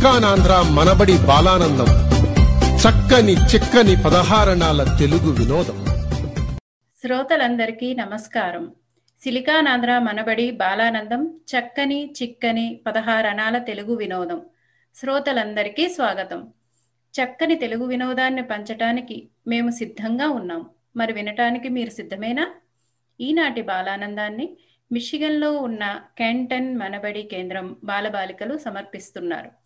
సిలికానాంధ్ర 0.00 0.64
మనబడి 0.70 1.18
బాలానందం. 1.18 1.84
చక్కని 2.76 3.32
చిక్కని 3.32 3.96
పదహారణాల 4.02 4.96
తెలుగు 4.98 5.30
వినోదం. 5.30 5.86
శ్రోతలందరికీ 7.02 7.94
నమస్కారం. 7.94 8.72
సిలికానాంధ్ర 9.24 9.98
మనబడి 9.98 10.50
బాలానందం 10.50 11.26
చక్కని 11.26 12.14
చిక్కని 12.22 12.80
పదహారణాల 12.86 13.58
తెలుగు 13.58 13.94
వినోదం. 13.94 14.42
శ్రోతలందరికీ 14.96 15.88
స్వాగతం. 15.88 16.48
చక్కని 17.22 17.54
తెలుగు 17.54 17.84
వినోదాన్ని 17.84 18.42
పంచటానికి 18.42 19.28
మేము 19.46 19.70
సిద్ధంగా 19.70 20.28
ఉన్నాం. 20.28 20.66
మరి 20.96 21.12
వినటానికి 21.12 21.68
మీరు 21.68 21.90
సిద్ధమేనా? 21.90 22.50
ఈనాటి 23.20 23.62
బాలానందాన్ని 23.62 24.56
మిషిగన్లో 24.92 25.52
ఉన్న 25.52 26.00
కెంటన్ 26.18 26.78
మనబడి 26.78 27.22
కేంద్రం 27.22 27.76
బాలబాలికలు 27.84 28.58
సమర్పిస్తున్నారు. 28.58 29.59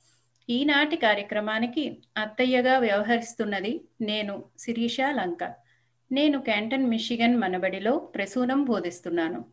ఈనాటి 0.49 0.97
కార్యక్రమానికి 0.97 1.99
అత్తయ్యగా 2.16 2.78
వ్యవహరిస్తున్నది 2.78 3.81
నేను 4.00 4.44
శిరీష 4.59 4.97
లంక. 5.00 5.53
నేను 6.12 6.41
క్యాంటన్ 6.41 6.87
మిషిగన్ 6.87 7.37
మనబడిలో 7.37 7.99
ప్రసూనం 7.99 8.65
బోధిస్తున్నాను. 8.65 9.44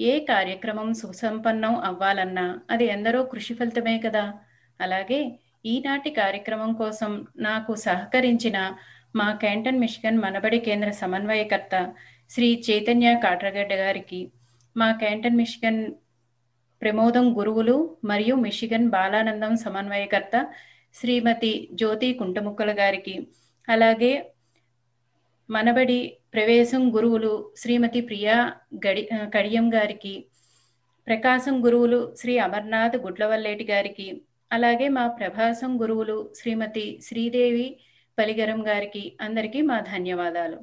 ఏ 0.00 0.24
కార్యక్రమం 0.24 0.94
సుసంపన్నం 0.94 1.76
అవ్వాలన్నా 1.76 2.58
అది 2.70 2.84
ఎందరో 2.84 3.22
కృషి 3.22 3.54
ఫలితమే 3.54 3.98
కదా. 3.98 4.34
అలాగే 4.80 5.38
ఈనాటి 5.66 6.10
కార్యక్రమం 6.10 6.72
కోసం 6.72 7.26
నాకు 7.36 7.74
సహకరించిన 7.74 8.76
మా 9.16 9.32
క్యాంటన్ 9.32 9.78
మిషిగన్ 9.78 10.18
మనబడి 10.18 10.58
కేంద్ర 10.58 10.90
సమన్వయకర్త 10.90 11.94
శ్రీ 12.30 12.62
చైతన్య 12.70 13.20
కాట్రగడ్డ 13.24 13.72
గారికి 13.72 14.32
మా 14.76 14.92
క్యాంటన్ 14.92 15.36
మిషిగన్ 15.36 15.92
ప్రమోదం 16.82 17.38
గురువులు 17.38 17.96
మరియు 18.04 18.34
మిషిగన్ 18.34 18.88
బాలానందం 18.88 19.56
సమన్వయకర్త 19.56 20.52
శ్రీమతి 20.94 21.68
జ్యోతి 21.72 22.14
కుంటముక్కల 22.14 22.80
గారికి. 22.80 23.28
అలాగే 23.68 24.30
మనబడి 25.50 26.16
ప్రవేశం 26.34 26.96
గురువులు 26.96 27.52
శ్రీమతి 27.56 28.00
ప్రియా 28.00 28.52
గడి 28.86 29.08
కడియం 29.34 29.74
గారికి. 29.74 30.24
ప్రకాశం 31.06 31.66
గురువులు 31.66 32.14
శ్రీ 32.18 32.38
అమర్నాథ్ 32.38 32.96
గుడ్లవల్లేటి 32.96 33.64
గారికి. 33.64 34.22
అలాగే 34.52 34.88
మా 34.88 35.06
ప్రభాసం 35.06 35.80
గురువులు 35.82 36.32
శ్రీమతి 36.36 37.00
శ్రీదేవి 37.02 37.80
పలిగరం 38.18 38.66
గారికి 38.66 39.16
అందరికీ 39.20 39.60
మా 39.62 39.80
ధన్యవాదాలు. 39.80 40.58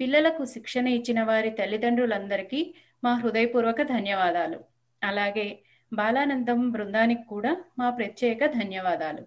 పిల్లలకు 0.00 0.44
శిక్షణ 0.44 0.88
ఇచ్చిన 0.88 1.22
వారి 1.22 1.50
తల్లిదండ్రులందరికీ 1.50 2.74
మా 3.04 3.14
హృదయపూర్వక 3.14 3.82
ధన్యవాదాలు. 3.82 4.69
అలాగే 5.02 5.62
బాలానందం 5.92 6.70
బృందానికి 6.70 7.24
కూడా 7.24 7.64
మా 7.78 7.90
ప్రత్యేక 7.90 8.46
ధన్యవాదాలు. 8.46 9.26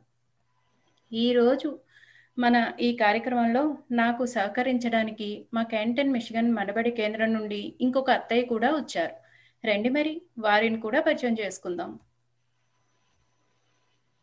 ఈరోజు 1.14 1.80
మన 2.40 2.72
ఈ 2.82 2.96
కార్యక్రమంలో 2.96 3.78
నాకు 3.92 4.26
సహకరించడానికి 4.26 5.46
మా 5.54 5.64
క్యాంటన్ 5.64 6.12
మిషిగన్ 6.12 6.54
మనబడి 6.54 6.92
కేంద్రం 6.92 7.34
నుండి 7.34 7.74
ఇంకొక 7.82 8.10
అత్తయ్య 8.10 8.46
కూడా 8.46 8.76
వచ్చారు. 8.76 9.16
రండి 9.66 9.90
మరి 9.90 10.22
వారిని 10.40 10.80
కూడా 10.80 11.02
పరిచయం 11.02 11.36
చేసుకుందాం. 11.40 12.00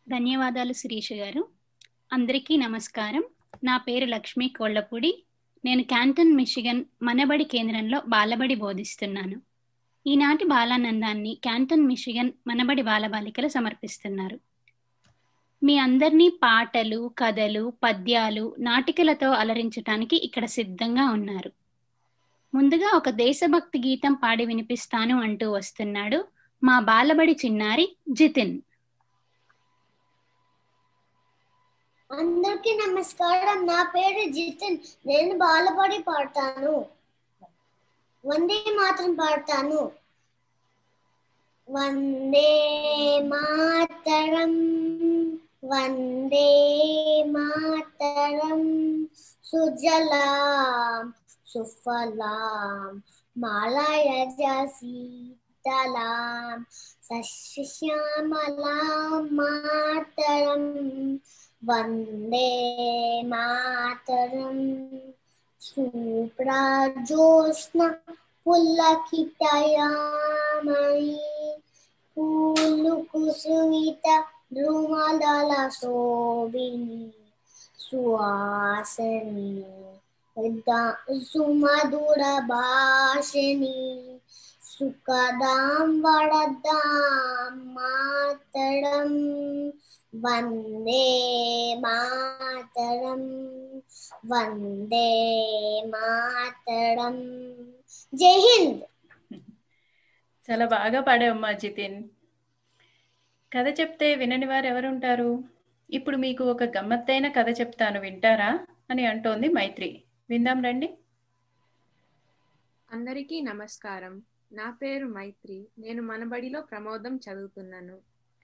ధన్యవాదాలు 0.09 0.73
శిరీష 0.73 1.13
గారు. 1.13 1.47
అందరికీ 2.13 2.57
నమస్కారం. 2.57 3.23
నా 3.63 3.77
పేరు 3.77 4.05
లక్ష్మీ 4.05 4.47
కోళ్ళపూడి 4.49 5.23
నేను 5.65 5.83
క్యాంటన్ 5.83 6.35
మిషిగన్ 6.35 6.85
మనబడి 7.03 7.43
కేంద్రంలో 7.43 8.01
బాలబడి 8.07 8.55
బోధిస్తున్నాను. 8.55 9.50
ఈనాటి 10.07 10.43
బాలానందాన్ని 10.43 11.39
క్యాంటన్ 11.43 11.87
మిషిగన్ 11.87 12.31
మనబడి 12.47 12.81
బాలబాలికలు 12.81 13.47
సమర్పిస్తున్నారు. 13.47 14.39
మీ 15.63 15.77
అందరినీ 15.77 16.29
పాటలు 16.29 17.11
కథలు 17.19 17.73
పద్యాలు 17.83 18.55
నాటికలతో 18.59 19.31
అలరించటానికి 19.31 20.15
ఇక్కడ 20.15 20.45
సిద్ధంగా 20.45 21.05
ఉన్నారు. 21.11 21.51
ముందుగా 22.53 22.91
ఒక 22.95 23.09
దేశభక్తి 23.09 23.79
గీతం 23.79 24.13
పాడి 24.13 24.45
వినిపిస్తాను 24.45 25.21
అంటూ 25.21 25.51
వస్తున్నాడు 25.51 26.27
మా 26.63 26.79
బాలబడి 26.79 27.37
చిన్నారి 27.45 27.95
జితిన్. 28.09 28.61
అందరికీ 32.11 32.79
నమస్కారం. 32.87 33.65
నా 33.65 33.83
పేరు 33.83 34.31
జితిన్. 34.31 34.77
నేను 35.07 35.37
బాలబడి 35.37 36.03
పాడతాను. 36.03 37.00
వందే 38.23 38.59
మాత్రం 38.77 39.11
పాడతాను 39.15 39.81
వందే 41.67 42.49
మాతరం 43.23 44.53
వందే 45.63 46.49
మాతరం 47.27 48.63
సుజలాం 49.45 51.05
సుఫలాం 51.47 52.91
మాలయజ 53.35 54.41
సీతలాం 54.75 56.57
సస్యశ్యామలాం 57.07 58.45
మాతరం 59.31 60.65
వందే 61.63 62.49
మాతరం 63.25 64.59
సుప్రాజోష్ణ 65.60 67.94
పుల్లకితయామణి 68.46 69.50
పూలు 72.16 73.06
కుసుమిత 73.10 74.24
ద్రుమదల 74.52 75.70
శోభిని 75.70 77.12
సువాసని 77.80 79.64
సుమధుర 81.22 82.40
భాషిణి 82.46 84.10
సుఖదాం 84.81 86.01
వడదాం 86.01 87.73
మాతరం 87.73 89.11
వందే 90.15 91.03
మాతరం 91.79 93.23
వందే 94.25 95.07
మాతరం 95.87 97.17
జై 98.15 98.35
హింద్. 98.39 98.83
చాలా 100.47 100.65
బాగా 100.65 101.01
పాడావమ్మా 101.01 101.51
జితిన్. 101.53 101.97
కథ 103.51 103.79
చెప్తే 103.79 104.15
వినని 104.15 104.45
వారు 104.45 104.65
ఎవరుంటారు? 104.65 105.29
ఇప్పుడు 105.89 106.17
మీకు 106.17 106.43
ఒక 106.45 106.63
గమ్మత్తైన 106.77 107.27
కథ 107.31 107.59
చెప్తాను 107.59 107.99
వింటారా? 107.99 108.51
అని 108.89 109.05
అంటోంది 109.05 109.49
మైత్రి. 109.49 109.91
విందాం 110.29 110.63
రండి. 110.63 110.89
అందరికీ 112.89 113.41
నమస్కారం. 113.41 114.13
నా 114.53 114.71
పేరు 114.71 115.05
మైత్రి. 115.07 115.67
నేను 115.79 116.01
మనబడిలో 116.01 116.61
ప్రమోదం 116.61 117.17
చదువుతున్నాను. 117.17 117.99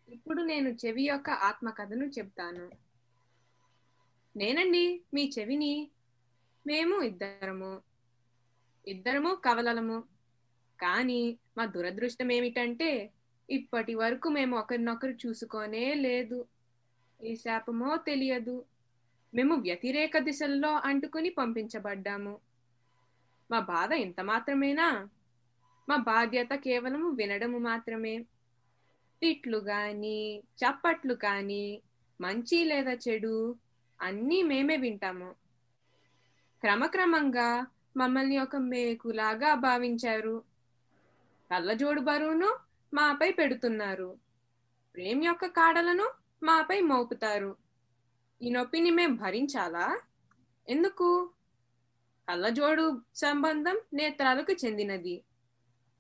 ఇప్పుడు 0.09 0.42
నేను 0.42 0.69
చెవి 0.69 1.04
యొక్క 1.04 1.30
ఆత్మకథను 1.30 2.06
చెప్తాను. 2.06 2.71
నేనండి 4.38 5.01
మీ 5.13 5.31
చెవిని. 5.39 5.89
మేము 6.68 7.01
ఇద్దరము. 7.01 7.81
ఇద్దరము 8.88 9.36
కవలలము. 9.36 10.04
కానీ 10.81 11.38
మా 11.57 11.65
దురదృష్టం 11.65 12.31
ఏమిటంటే 12.31 13.12
ఇప్పటి 13.50 13.95
వరకు 13.95 14.30
మేము 14.30 14.57
ఒకరినొకరు 14.57 15.12
చూసుకోనే 15.12 15.94
లేదు. 15.94 16.45
ఏ 17.24 17.36
శాపమో 17.36 17.98
తెలియదు. 17.98 18.65
మేము 19.33 19.56
వ్యతిరేక 19.56 20.18
దిశల్లో 20.18 20.69
అంటుకుని 20.69 21.30
పంపించబడ్డాము. 21.30 22.39
మా 23.51 23.59
బాధ 23.59 23.92
ఇంత 23.92 24.21
మాత్రమేనా? 24.21 25.09
మా 25.89 25.95
బాధ్యత 25.95 26.49
కేవలం 26.53 27.15
వినడము 27.15 27.57
మాత్రమే. 27.57 28.19
తిట్లు 29.21 29.57
గాని 29.57 30.39
చప్పట్లు 30.39 31.13
కాని 31.13 31.81
మంచి 32.21 32.63
లేదా 32.63 32.91
చెడు 32.91 33.55
అన్నీ 34.01 34.43
మేమే 34.43 34.77
వింటాము. 34.77 35.35
క్రమక్రమంగా 36.61 37.67
మమ్మల్ని 37.97 38.39
ఒక 38.39 38.55
మేకులాగా 38.55 39.53
భావించారు. 39.53 40.43
కళ్ళజోడు 41.51 42.01
బరువును 42.01 42.57
మాపై 42.93 43.31
పెడుతున్నారు. 43.31 44.17
ప్రేమ 44.95 45.23
యొక్క 45.23 45.45
కాడలను 45.45 46.11
మాపై 46.43 46.81
మోపుతారు. 46.81 47.55
ఈ 48.41 48.49
నొప్పిని 48.49 48.91
మేం 48.91 49.15
భరించాలా? 49.15 50.01
ఎందుకు? 50.69 51.29
కళ్ళజోడు 52.29 53.01
సంబంధం 53.15 53.79
నేత్రాలకు 53.93 54.53
చెందినది. 54.65 55.23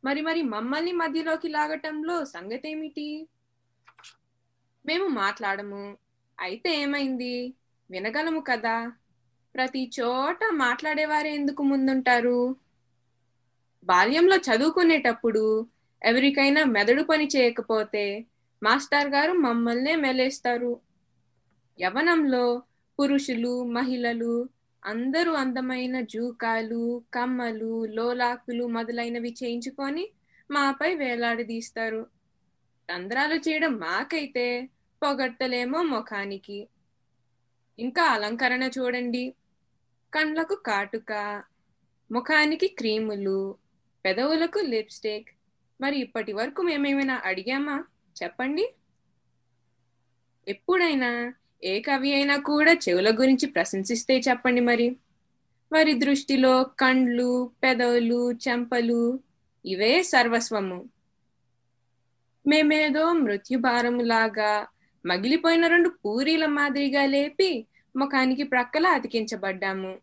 మరి 0.07 0.21
మరి 0.21 0.41
మమ్మల్ని 0.43 0.91
మధ్యలోకి 0.91 1.47
లాగటంలో 1.47 2.25
సంగతేమిటి? 2.25 3.07
మేము 4.85 5.07
మాట్లాడము. 5.15 5.83
అయితే 6.37 6.75
ఏమైంది? 6.81 7.33
వినగలము 7.89 8.41
కదా. 8.41 8.75
ప్రతి 9.55 9.91
చోట 9.97 10.39
మాట్లాడేవారే 10.53 11.33
ఎందుకు 11.33 11.63
ముందుంటారు? 11.63 12.39
బాల్యంలో 13.83 14.37
చదువుకునేటప్పుడు 14.37 15.43
ఎవరికైనా 16.01 16.63
మెదడు 16.65 17.03
పని 17.03 17.27
చేయకపోతే 17.35 18.03
మాస్టర్ 18.61 19.07
గారు 19.07 19.33
మమ్మల్నే 19.39 19.95
మెలేస్తారు. 19.95 20.71
యవనంలో 21.79 22.45
పురుషులు 22.99 23.63
మహిళలు 23.69 24.33
అందరూ 24.87 25.33
అందమైన 25.33 26.01
జూకాలు 26.01 26.81
కమ్మలు 27.13 27.85
లోలాకులు 27.85 28.67
మొదలైనవి 28.67 29.35
చేయించుకొని 29.43 30.03
మాపై 30.51 30.95
వేలాడదీస్తారు 30.95 32.01
రంధ్రాలు 32.89 33.35
చేయడం 33.35 33.73
మాకైతే 33.77 34.45
పొగట్టలేమో 35.01 35.81
ముఖానికి. 35.83 36.59
ఇంకా 37.79 38.03
అలంకరణ 38.03 38.63
చూడండి. 38.77 39.23
కండ్లకు 40.13 40.55
కాటుక 40.55 41.11
ముఖానికి 42.11 42.67
క్రీములు 42.67 43.39
పెదవులకు 44.05 44.59
లిప్స్టిక్. 44.59 45.29
మరి 45.81 45.99
ఇప్పటి 45.99 46.33
వరకు 46.33 46.61
మేమేమైనా 46.61 47.21
అడిగామా? 47.25 47.77
చెప్పండి. 48.15 48.65
ఎప్పుడైనా 50.47 51.09
ఏ 51.63 51.79
కవి 51.79 52.13
అయినా 52.13 52.37
కూడా 52.37 52.73
చెవుల 52.73 53.11
గురించి 53.19 53.49
ప్రశంసిస్తే 53.49 54.19
చెప్పండి 54.19 54.61
మరి. 54.61 54.97
వారి 55.73 55.93
దృష్టిలో 55.93 56.63
కండ్లు 56.63 57.51
పెదవులు 57.63 58.31
చెంపలు 58.31 59.19
ఇవే 59.65 60.03
సర్వస్వము. 60.03 60.85
మేమేదో 62.47 63.13
మృత్యుభారములాగా 63.13 64.67
మగిలిపోయిన 65.05 65.67
రెండు 65.67 65.89
పూరీల 65.89 66.45
మాదిరిగా 66.45 67.05
లేపి 67.05 67.65
ముఖానికి 67.95 68.43
ప్రక్కల 68.43 68.87
అతికించబడ్డాము. 68.87 69.97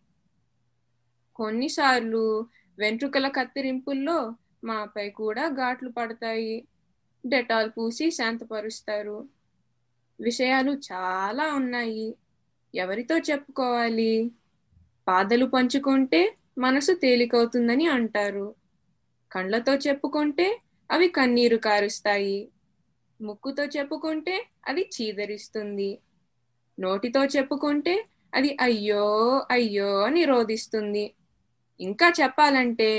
కొన్నిసార్లు 1.36 2.46
వెంట్రుకల 2.78 3.28
కత్తిరింపుల్లో 3.28 4.34
మాపై 4.64 5.10
కూడా 5.10 5.48
ఘాట్లు 5.48 5.88
పడతాయి. 5.88 6.64
డెటాల్ 7.26 7.70
పూసి 7.78 8.10
శాంతపరుస్తారు. 8.10 9.33
విషయాలు 10.20 10.72
చాలా 10.92 11.54
ఉన్నాయి. 11.54 12.06
ఎవరితో 12.74 13.18
చెప్పుకోవాలి? 13.18 14.12
బాధలు 15.06 15.46
పంచుకుంటే 15.46 16.20
మనసు 16.58 16.92
తేలికవుతుందని 16.92 17.86
అంటారు. 17.86 18.46
కండ్లతో 19.32 19.74
చెప్పుకుంటే 19.74 20.46
అవి 20.90 21.08
కన్నీరు 21.08 21.56
కారుస్తాయి. 21.56 22.38
ముక్కుతో 23.20 23.64
చెప్పుకుంటే 23.64 24.34
అది 24.66 24.90
చీదరిస్తుంది. 24.94 25.90
నోటితో 26.78 27.24
చెప్పుకుంటే 27.24 27.94
అది 28.34 28.56
అయ్యో 28.60 29.04
అయ్యో 29.50 30.00
అని 30.00 30.24
రోధిస్తుంది. 30.24 31.04
ఇంకా 31.80 32.12
చెప్పాలంటే 32.20 32.90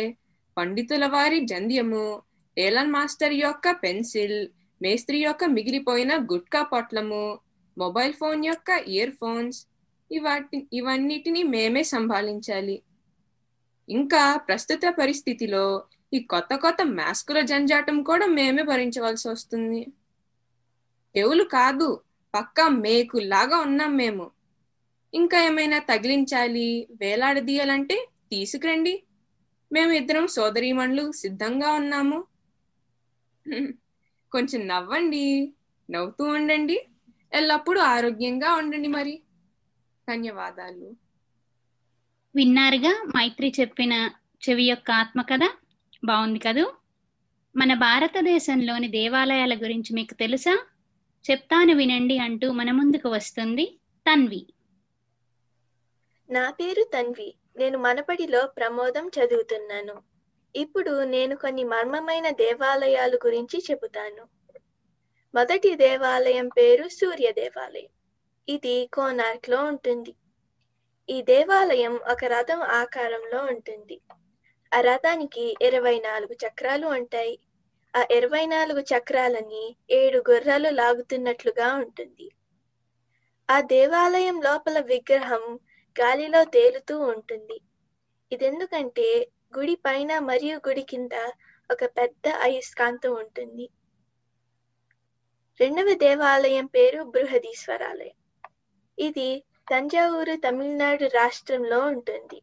పండితుల 0.58 1.06
వారి 1.06 1.40
జంధ్యము 1.46 2.04
ఏలన్ 2.58 2.92
మాస్టర్ 2.92 3.34
యొక్క 3.34 3.72
పెన్సిల్ 3.84 4.40
మేస్త్రి 4.82 5.18
యొక్క 5.18 5.44
మిగిలిపోయిన 5.46 6.18
గుట్కా 6.18 6.64
పొట్లము 6.64 7.24
మొబైల్ 7.78 8.14
ఫోన్ 8.14 8.46
యొక్క 8.46 8.70
ఇయర్ 8.88 9.12
ఫోన్స్ 9.12 9.60
ఇవాటి 10.12 10.68
ఇవన్నిటిని 10.74 11.44
మేమే 11.44 11.84
సంభాళించాలి 11.84 12.78
ఇంకా 13.90 14.36
ప్రస్తుత 14.38 14.82
పరిస్థితిలో 15.00 15.66
ఈ 16.14 16.20
కొత్త 16.24 16.56
కొత్త 16.56 16.82
మాస్కుల 16.84 17.40
జంజాటం 17.42 18.04
కూడా 18.04 18.26
మేమే 18.26 18.64
భరించవలసి 18.64 19.30
వస్తుంది. 19.30 19.82
ఎవులు 21.16 21.44
కాదు 21.44 21.88
పక్కా 22.34 22.68
మేకులాగా 22.68 23.58
ఉన్నాం 23.58 23.98
మేము. 23.98 24.26
ఇంకా 25.14 25.38
ఏమైనా 25.44 25.80
తగిలించాలి 25.80 26.88
వేలాడదీయాలంటే 27.02 27.98
తీసుకురండి. 28.32 29.04
మేము 29.72 29.92
ఇద్దరం 29.92 30.28
సోదరీమణులు 30.28 31.12
సిద్ధంగా 31.12 31.72
ఉన్నాము. 31.72 32.20
కొంచెం 34.36 34.68
నవ్వండి. 34.68 35.54
నవ్వుతూ 35.92 36.24
ఉండండి. 36.24 36.88
ఎల్లప్పుడూ 37.34 37.82
ఆరోగ్యంగా 37.82 38.54
ఉండండి 38.54 38.88
మరి. 38.88 39.22
ధన్యవాదాలు. 40.10 40.96
విన్నారుగా 42.36 43.06
మైత్రి 43.18 43.54
చెప్పిన 43.60 44.12
చెవి 44.50 44.64
యొక్క 44.64 44.92
ఆత్మకథ? 44.92 45.40
బాగుంది 46.06 46.40
కదూ? 46.40 46.74
మన 47.56 47.74
భారతదేశంలోని 47.74 48.88
దేవాలయాల 48.88 49.54
గురించి 49.54 49.94
మీకు 49.94 50.14
తెలుసా? 50.14 50.66
చెప్తాను 51.32 51.74
వినండి 51.74 52.18
అంటూ 52.18 52.52
మన 52.52 52.72
ముందుకు 52.72 53.10
వస్తుంది 53.10 53.80
తన్వి. 54.12 54.48
నా 56.30 56.52
పేరు 56.52 56.84
తన్వి. 56.84 57.36
నేను 57.58 57.78
మనపడిలో 57.78 58.48
ప్రమోదం 58.48 59.08
చదువుతున్నాను. 59.08 60.15
ఇప్పుడు 60.56 61.04
నేను 61.04 61.36
కొన్ని 61.36 61.64
మర్మమైన 61.64 62.30
దేవాలయాలు 62.30 63.20
గురించి 63.26 63.64
చెబుతాను. 63.72 64.28
మొదటి 65.36 65.76
దేవాలయం 65.76 66.48
పేరు 66.48 66.88
సూర్య 66.88 67.32
దేవాలయం. 67.32 67.88
ఇది 68.50 68.90
కోనార్క్లో 68.94 69.64
ఉంటుంది. 69.64 70.16
ఈ 71.10 71.22
దేవాలయం 71.22 71.96
ఒక 71.96 72.26
రథం 72.26 72.62
ఆకారంలో 72.62 73.44
ఉంటుంది. 73.44 74.02
ఆ 74.76 74.80
రథానికి 74.80 75.56
ఇరవై 75.62 76.00
నాలుగు 76.00 76.34
చక్రాలు 76.34 76.88
ఉంటాయి. 76.88 77.40
ఆ 77.96 78.06
ఇరవై 78.12 78.46
నాలుగు 78.46 78.80
చక్రాలని 78.80 79.76
ఏడు 79.92 80.24
గుర్రాలు 80.32 80.70
లాగుతున్నట్లుగా 80.70 81.74
ఉంటుంది. 81.74 82.30
ఆ 83.52 83.62
దేవాలయం 83.62 84.42
లోపల 84.42 84.80
విగ్రహం 84.80 85.60
గాలిలో 86.02 86.44
తేలుతూ 86.44 87.00
ఉంటుంది. 87.00 87.62
ఇదెందుకంటే 88.32 89.28
గుడి 89.58 89.76
పైన 89.76 90.20
మరియు 90.20 90.58
గుడి 90.68 90.82
కింద 90.82 91.12
ఒక 91.72 91.86
పెద్ద 91.86 92.28
అయస్కాంతం 92.28 93.14
ఉంటుంది. 93.14 93.70
రెండవ 95.60 95.94
దేవాలయం 95.94 96.66
పేరు 96.66 97.04
బృహదీశ్వరాలయం. 97.04 98.18
ఇది 98.98 99.46
తంజావూరు 99.72 100.36
తమిళనాడు 100.36 101.06
రాష్ట్రంలో 101.06 101.80
ఉంటుంది. 101.80 102.42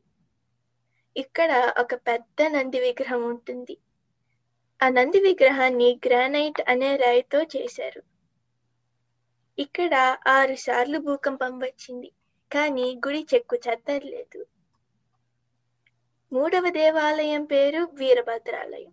ఇక్కడ 1.17 1.73
ఒక 1.79 1.95
పెద్ద 1.95 2.43
నంది 2.43 2.81
విగ్రహం 2.81 3.25
ఉంటుంది. 3.25 3.79
ఆ 4.81 4.89
నంది 4.89 5.21
విగ్రహాన్ని 5.21 6.01
గ్రానైట్ 6.07 6.61
అనే 6.69 6.97
రాయితో 6.97 7.43
చేశారు. 7.43 8.03
ఇక్కడ 9.59 9.95
ఆరు 10.27 10.55
సార్లు 10.55 10.99
భూకంపం 10.99 11.59
వచ్చింది 11.59 12.11
కానీ 12.51 12.95
గుడి 13.07 13.27
చెక్కు 13.35 13.57
చెద్దర్లేదు 13.57 14.41
మూడవ 16.33 16.69
దేవాలయం 16.71 17.45
పేరు 17.45 17.89
వీరభద్రాలయం. 17.93 18.93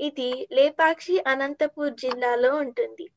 ఇది 0.00 0.48
లేపాక్షి 0.52 1.24
అనంతపూర్ 1.26 1.94
జిల్లాలో 1.94 2.56
ఉంటుంది. 2.56 3.10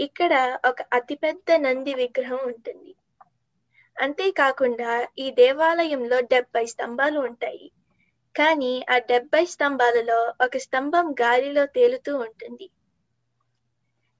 ఇక్కడ 0.00 0.58
ఒక 0.66 0.76
అతిపెద్ద 0.92 1.52
నంది 1.52 1.94
విగ్రహం 1.94 2.38
ఉంటుంది. 2.46 2.94
అంతేకాకుండా 4.00 5.06
ఈ 5.18 5.30
దేవాలయంలో 5.30 6.20
డెబ్బై 6.20 6.66
స్తంభాలు 6.66 7.20
ఉంటాయి. 7.20 7.72
కానీ 8.36 8.84
ఆ 8.90 8.98
డెబ్బై 8.98 9.44
స్తంభాలలో 9.44 10.34
ఒక 10.44 10.56
స్తంభం 10.56 11.12
గాలిలో 11.12 11.66
తేలుతూ 11.66 12.18
ఉంటుంది. 12.18 12.70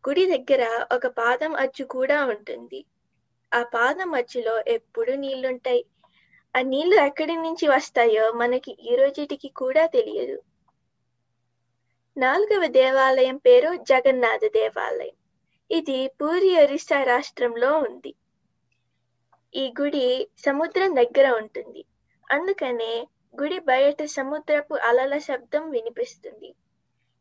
గుడి 0.08 0.26
దగ్గర 0.26 0.86
ఒక 0.92 1.06
పాదం 1.06 1.54
అచ్చు 1.54 1.84
కూడా 1.84 2.24
ఉంటుంది. 2.24 2.84
ఆ 3.54 3.62
పాదం 3.62 4.14
అచ్చులో 4.14 4.62
ఎప్పుడు 4.66 5.12
నీళ్ళుంటాయి. 5.12 5.84
ఆ 6.54 6.60
నీళ్ళు 6.62 6.96
ఎక్కడి 7.00 7.36
నుంచి 7.36 7.68
వస్తాయో 7.68 8.32
మనకి 8.32 8.76
ఈ 8.90 8.96
రోజుటికి 8.96 9.48
కూడా 9.48 9.86
తెలియదు. 9.86 10.42
నాలుగవ 12.16 12.66
దేవాలయం 12.66 13.36
పేరు 13.36 13.74
జగన్నాథ 13.74 14.44
దేవాలయం. 14.44 15.16
ఇది 15.70 16.08
పూరి 16.20 16.50
ఒరిస్సా 16.58 17.02
రాష్ట్రంలో 17.02 17.78
ఉంది. 17.78 18.12
ఈ 19.54 19.74
గుడి 19.80 20.28
సముద్రం 20.38 20.96
దగ్గర 20.96 21.30
ఉంటుంది. 21.30 21.82
అందుకనే 22.30 23.06
గుడి 23.40 23.58
బయట 23.58 24.02
సముద్రపు 24.02 24.74
అలల 24.74 25.18
శబ్దం 25.18 25.70
వినిపిస్తుంది. 25.70 26.50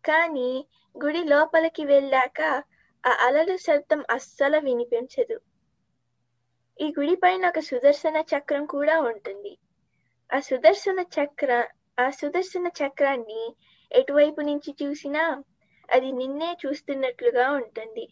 కానీ 0.04 0.50
గుడి 0.96 1.24
లోపలికి 1.24 1.86
వెళ్ళాక 1.86 2.42
ఆ 3.04 3.12
అలల 3.20 3.56
శబ్దం 3.56 4.06
అస్సలు 4.10 4.58
వినిపించదు. 4.58 5.38
ఈ 6.80 6.94
గుడి 7.00 7.16
పైన 7.16 7.48
ఒక 7.48 7.60
సుదర్శన 7.60 8.18
చక్రం 8.32 8.66
కూడా 8.66 9.02
ఉంటుంది. 9.02 9.58
ఆ 10.32 10.40
సుదర్శన 10.40 11.00
చక్ర 11.16 11.68
ఆ 12.00 12.10
సుదర్శన 12.10 12.68
చక్రాన్ని 12.68 13.56
ఎటువైపు 13.92 14.42
నుంచి 14.42 14.76
చూసినా 14.84 15.24
అది 15.90 16.12
నిన్నే 16.12 16.58
చూస్తున్నట్లుగా 16.66 17.52
ఉంటుంది. 17.52 18.06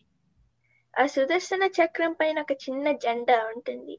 ఆ 0.93 1.05
సుదర్శన 1.05 1.63
చక్రం 1.63 2.13
పైన 2.13 2.39
ఒక 2.39 2.51
చిన్న 2.51 2.91
జెండా 2.91 3.47
ఉంటుంది. 3.47 3.95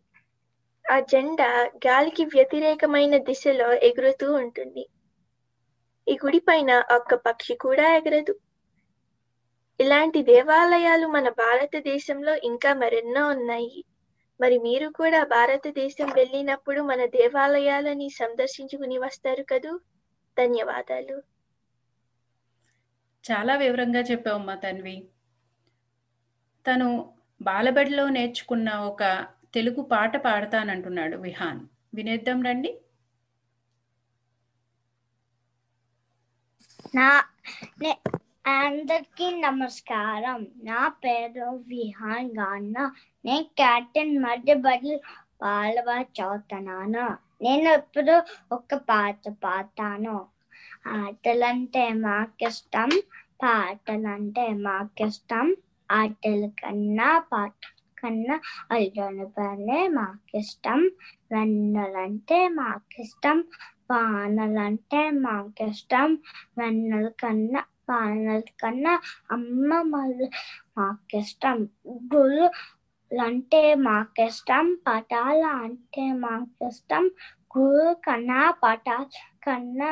ఆ 0.84 1.00
జెండా 1.00 1.64
గాలికి 1.86 2.24
వ్యతిరేకమైన 2.24 3.16
దిశలో 3.16 3.72
ఎగురుతూ 3.72 4.32
ఉంటుంది. 4.32 4.84
ఈ 6.06 6.18
గుడి 6.24 6.38
పైన 6.38 6.82
ఒక్క 6.92 7.14
పక్షి 7.14 7.54
కూడా 7.56 7.96
ఎగరదు. 7.96 8.34
ఇలాంటి 9.80 10.22
దేవాలయాలు 10.22 11.06
మన 11.06 11.28
భారతదేశంలో 11.28 12.34
ఇంకా 12.36 12.74
మరెన్నో 12.74 13.28
ఉన్నాయి. 13.28 13.84
మరి 14.40 14.58
మీరు 14.58 14.88
కూడా 14.88 15.24
భారతదేశం 15.24 16.12
వెళ్ళినప్పుడు 16.14 16.80
మన 16.80 17.06
దేవాలయాలని 17.06 18.10
సందర్శించుకుని 18.10 18.98
వస్తారు 18.98 19.42
కదూ? 19.42 19.80
ధన్యవాదాలు. 20.38 21.22
చాలా 23.30 23.56
వివరంగా 23.56 24.00
చెప్పావమ్మా 24.00 24.54
తన్వి. 24.54 25.08
తను 26.66 27.14
బాలబడిలో 27.42 28.08
నేర్చుకున్న 28.08 28.74
ఒక 28.74 29.26
తెలుగు 29.54 29.82
పాట 29.82 30.16
పాడతానంటున్నాడు 30.16 31.16
విహాన్. 31.16 31.66
వినేద్దాం 31.94 32.42
రండి. 32.42 32.80
నా 36.94 37.24
నే- 37.82 38.18
అందరికీ 38.46 39.26
నమస్కారం. 39.40 40.46
నా 40.64 40.88
పేరు 40.88 41.46
విహాన్ 41.68 42.28
గాన్న 42.38 42.76
నేను 43.24 43.44
క్యాప్టెన్ 43.56 44.18
మధ్య 44.18 44.54
బదులు 44.54 44.98
పాలవ 45.42 45.88
చదువుతున్నాను 46.16 47.06
నేను 47.42 47.70
ఇప్పుడు 47.70 48.14
ఒక 48.52 48.74
పాట 48.74 49.28
పాడతాను. 49.44 50.16
ఆటలంటే 50.88 51.92
మాకిష్టం 51.92 52.88
పాటలంటే 53.42 54.48
మాకిష్టం. 54.48 55.56
ఆటల 55.88 56.50
కన్నా 56.62 57.18
పాట 57.32 57.60
కన్నా 57.98 58.40
అల్లుని 58.70 59.26
పనే 59.28 59.88
మాకిష్టం. 59.88 60.90
వెన్నెలంటే 61.32 62.48
మాకిష్టం 62.48 63.44
వానలంటే 63.90 65.10
మాకిష్టం. 65.10 66.18
వెన్నల 66.58 67.08
కన్నా 67.08 67.62
వానల 67.88 68.28
కన్నా 68.60 68.94
అమ్మ 69.30 69.70
మళ్ళీ 69.90 70.28
మాకిష్టం. 70.76 71.58
గుళ్ళు 72.14 72.46
అంటే 73.10 73.60
మాకిష్టం 73.84 74.66
పటాల 74.86 75.42
అంటే 75.64 76.04
మాకిష్టం 76.22 77.04
గురు 77.54 77.86
కన్నా 78.06 78.40
పటాల 78.62 79.04
కన్నా 79.44 79.90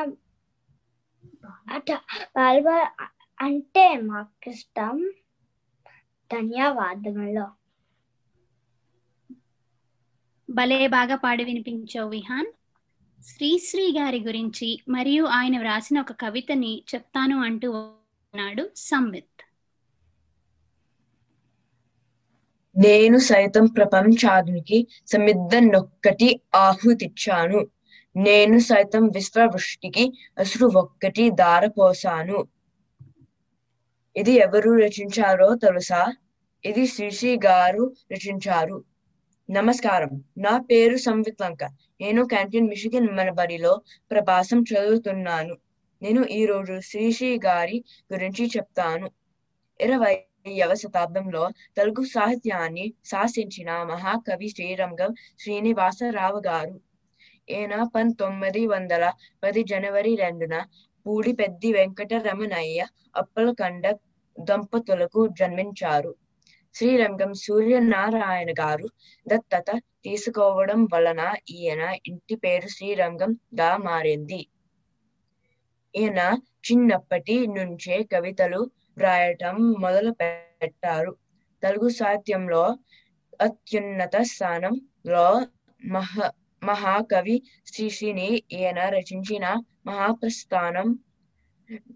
బాల్బ 2.35 2.67
అంటే 3.37 3.85
మాకిష్టం. 4.05 4.95
ధన్యవాదములు. 6.31 7.47
భలే 10.49 10.77
బాగా 10.93 11.15
పాడి 11.21 11.43
వినిపించావు 11.45 12.09
విహాన్. 12.11 12.49
శ్రీశ్రీ 13.25 13.91
గారి 13.91 14.19
గురించి 14.19 14.79
మరియు 14.89 15.23
ఆయన 15.25 15.59
వ్రాసిన 15.59 15.99
ఒక 15.99 16.11
కవితని 16.11 16.83
చెప్తాను 16.95 17.43
అంటూ 17.43 17.71
ఉన్నాడు 17.71 18.69
సంవిత్ 18.75 19.41
నేను 22.77 23.17
సైతం 23.17 23.65
ప్రపంచానికి 23.65 24.87
సమిద్దనొక్కటి 25.07 26.41
ఆహుతిచ్చాను. 26.55 27.67
నేను 28.17 28.59
సైతం 28.59 29.07
విశ్వవృష్టికి 29.07 30.13
అసురు 30.39 30.67
ఒక్కటి 30.77 31.29
దారపోసాను 31.29 32.47
ఇది 34.15 34.31
ఎవరు 34.31 34.71
రచించారో 34.71 35.55
తెలుసా? 35.55 36.13
ఇది 36.65 36.87
శ్రీశ్రీ 36.87 37.39
గారు 37.45 37.93
రచించారు. 38.11 38.94
నమస్కారం. 39.49 40.23
నా 40.37 40.57
పేరు 40.59 40.95
సంవిత్ 40.97 41.41
లంక. 41.41 41.63
నేను 42.01 42.25
క్యాంటీన్ 42.25 42.67
మిషిగన్ 42.67 43.07
మనబడిలో 43.07 43.81
ప్రభాసం 44.11 44.61
చదువుతున్నాను. 44.61 45.57
నేను 46.01 46.25
ఈ 46.25 46.45
రోజు 46.45 46.79
శ్రీశ్రీ 46.79 47.39
గారి 47.45 47.83
గురించి 48.13 48.47
చెప్తాను. 48.57 49.11
ఇరవైవ 49.81 50.73
శతాబ్దంలో 50.73 51.49
తెలుగు 51.77 52.05
సాహిత్యాన్ని 52.05 52.93
శాసించిన 53.05 53.83
మహాకవి 53.83 54.49
శ్రీరంగం 54.49 55.13
శ్రీనివాసరావు 55.39 56.41
గారు. 56.47 56.75
ఈయన 57.49 57.83
పంతొమ్మిది 57.95 58.67
వందల 58.67 59.13
పది 59.43 59.63
జనవరి 59.63 60.15
రెండున 60.15 60.65
పూడిపెద్ది 61.05 61.73
వెంకటరమణయ్య 61.73 62.85
అప్పలకండ 63.15 63.85
దంపతులకు 64.39 65.27
జన్మించారు. 65.27 66.15
శ్రీరంగం 66.75 67.33
సూర్యనారాయణ 67.33 68.51
గారు 68.51 68.87
దత్తత 69.25 69.69
తీసుకోవడం 70.05 70.87
వలన 70.93 71.21
ఈయన 71.49 71.83
ఇంటి 72.07 72.35
పేరు 72.35 72.67
శ్రీరంగం 72.67 73.31
గా 73.61 73.77
మారింది. 73.77 74.41
ఈయన 75.95 76.21
చిన్నప్పటి 76.67 77.47
నుంచే 77.47 78.03
కవితలు 78.03 78.61
వ్రాయటం 78.97 79.57
మొదలు 79.79 80.11
పెట్టారు 80.19 81.11
తెలుగు 81.63 81.89
సాహిత్యంలో 81.89 82.63
అత్యున్నత 83.39 84.15
స్థానంలో 84.23 85.27
మహా 85.81 86.27
మహాకవి 86.61 87.35
శ్రీశ్రీని 87.65 88.29
ఈయన 88.51 88.79
రచించిన 88.89 89.45
మహాప్రస్థానం 89.85 90.87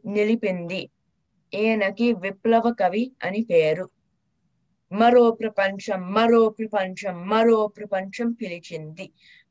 నిలిపింది. 0.07 0.81
ఈయనకి 1.53 2.13
విప్లవ 2.13 2.65
కవి 2.79 3.11
అని 3.23 3.41
పేరు. 3.43 3.85
మరో 4.91 5.31
ప్రపంచం 5.31 6.13
మరో 6.13 6.49
ప్రపంచం 6.49 7.27
మరో 7.27 7.67
ప్రపంచం 7.67 8.31
పిలిచింది. 8.31 9.05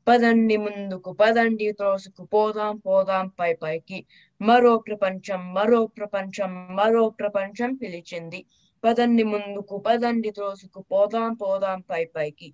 పదండి 0.07 0.57
ముందుకు 0.57 1.13
పదండి 1.13 1.71
త్రోసుకు 1.71 2.23
పోదాం 2.23 2.77
పోదాం 2.77 3.27
పై 3.39 3.53
పైకి. 3.53 3.99
మరో 4.41 4.77
ప్రపంచం 4.77 5.53
మరో 5.53 5.85
ప్రపంచం 5.97 6.51
మరో 6.75 7.09
ప్రపంచం 7.09 7.75
పిలిచింది. 7.75 8.39
పదండి 8.83 9.23
ముందుకు 9.23 9.77
పదండి 9.77 10.31
త్రోసుకు 10.31 10.81
పోదాం 10.91 11.33
పోదాం 11.33 11.79
పై 11.81 12.05
పైకి. 12.15 12.49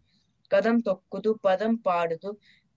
కదం 0.52 0.80
తొక్కుతూ 0.80 1.34
పదం 1.46 1.76
పాడుతూ 1.76 2.30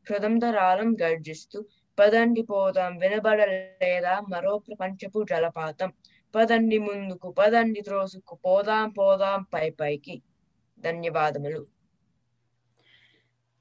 హృదంతరాలం 0.07 0.97
గర్జిస్తూ 1.03 1.59
పదండి 1.99 2.43
పోదాం 2.43 2.97
వినబడలేదా 2.99 4.21
మరో 4.29 4.59
ప్రపంచపు 4.59 5.25
జలపాతం. 5.31 5.91
పదండి 6.35 6.79
ముందుకు 6.79 7.29
పదండి 7.31 7.81
త్రోసుకు 7.81 8.35
పోదాం 8.45 8.89
పోదాం 8.91 9.43
పై 9.55 9.71
పైకి. 9.71 10.17
ధన్యవాదములు. 10.79 11.63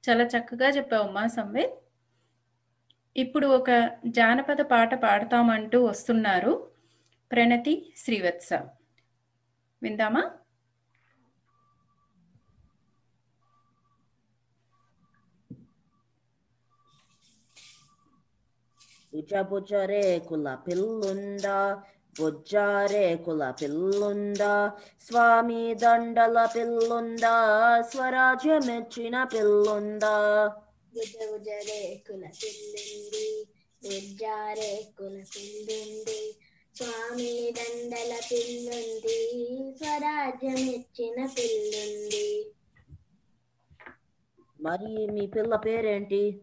చాలా 0.04 0.24
చక్కగా 0.24 0.70
చెప్పావమ్మా 0.70 1.28
సంవేద్. 1.28 1.76
ఇప్పుడు 3.16 3.48
ఒక 3.48 3.70
జానపద 4.08 4.62
పాట 4.62 4.96
పాడతామంటూ 4.96 5.86
వస్తున్నారు 5.86 6.54
ప్రణతి 7.32 7.94
శ్రీవత్స. 7.98 8.50
విందామా? 9.82 10.24
బుజబుజరే 19.14 20.20
కుల 20.20 20.56
పిల్లుందా? 20.56 21.58
బుజ్జారే 22.20 23.16
కుల 23.16 23.52
పిల్లుందా? 23.62 24.72
స్వామి 25.02 25.76
దండల 25.76 26.50
పిల్లుందా? 26.56 27.36
స్వరాజ్యమెచ్చిన 27.82 29.24
పిల్లుందా? 29.24 30.16
బుజ 30.96 31.16
బుజరే 31.32 32.04
కుల 32.08 32.24
పిల్లుంది 32.44 33.48
బుజ్జారే 33.84 34.86
కుల 34.98 35.24
పిల్లుంది 35.36 36.38
స్వామి 36.76 37.54
దండల 37.58 38.20
పిల్లుంది 38.32 39.20
స్వరాజ్యం 39.78 40.58
ఇచ్చిన 40.58 41.26
పిల్లుంది. 41.26 42.54
మరి 44.62 45.08
మీ 45.08 45.28
పిల్ల 45.28 45.56
పేరేంటి? 45.56 46.42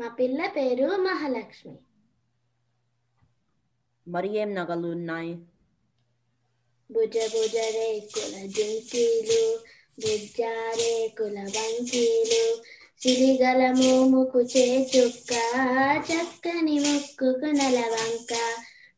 మా 0.00 0.08
పిల్ల 0.08 0.46
పేరు 0.46 0.96
మహాలక్ష్మి. 0.96 1.74
మరి 4.06 4.28
ఏం 4.38 4.50
నగలు 4.54 4.88
ఉన్నాయి 4.96 5.32
భుజ 6.90 7.16
భుజ 7.32 7.56
రేకుల 7.74 8.34
జుంకీలు 8.54 9.42
బుజ్జారే 9.98 10.92
కుల 11.18 11.38
వంకీలు 11.54 12.42
సిరిగల 13.00 13.62
మోముకు 13.78 14.40
చేచుక్క 14.52 15.32
చక్కని 16.08 16.76
ముక్కుకు 16.78 17.50
నలవంక 17.58 18.32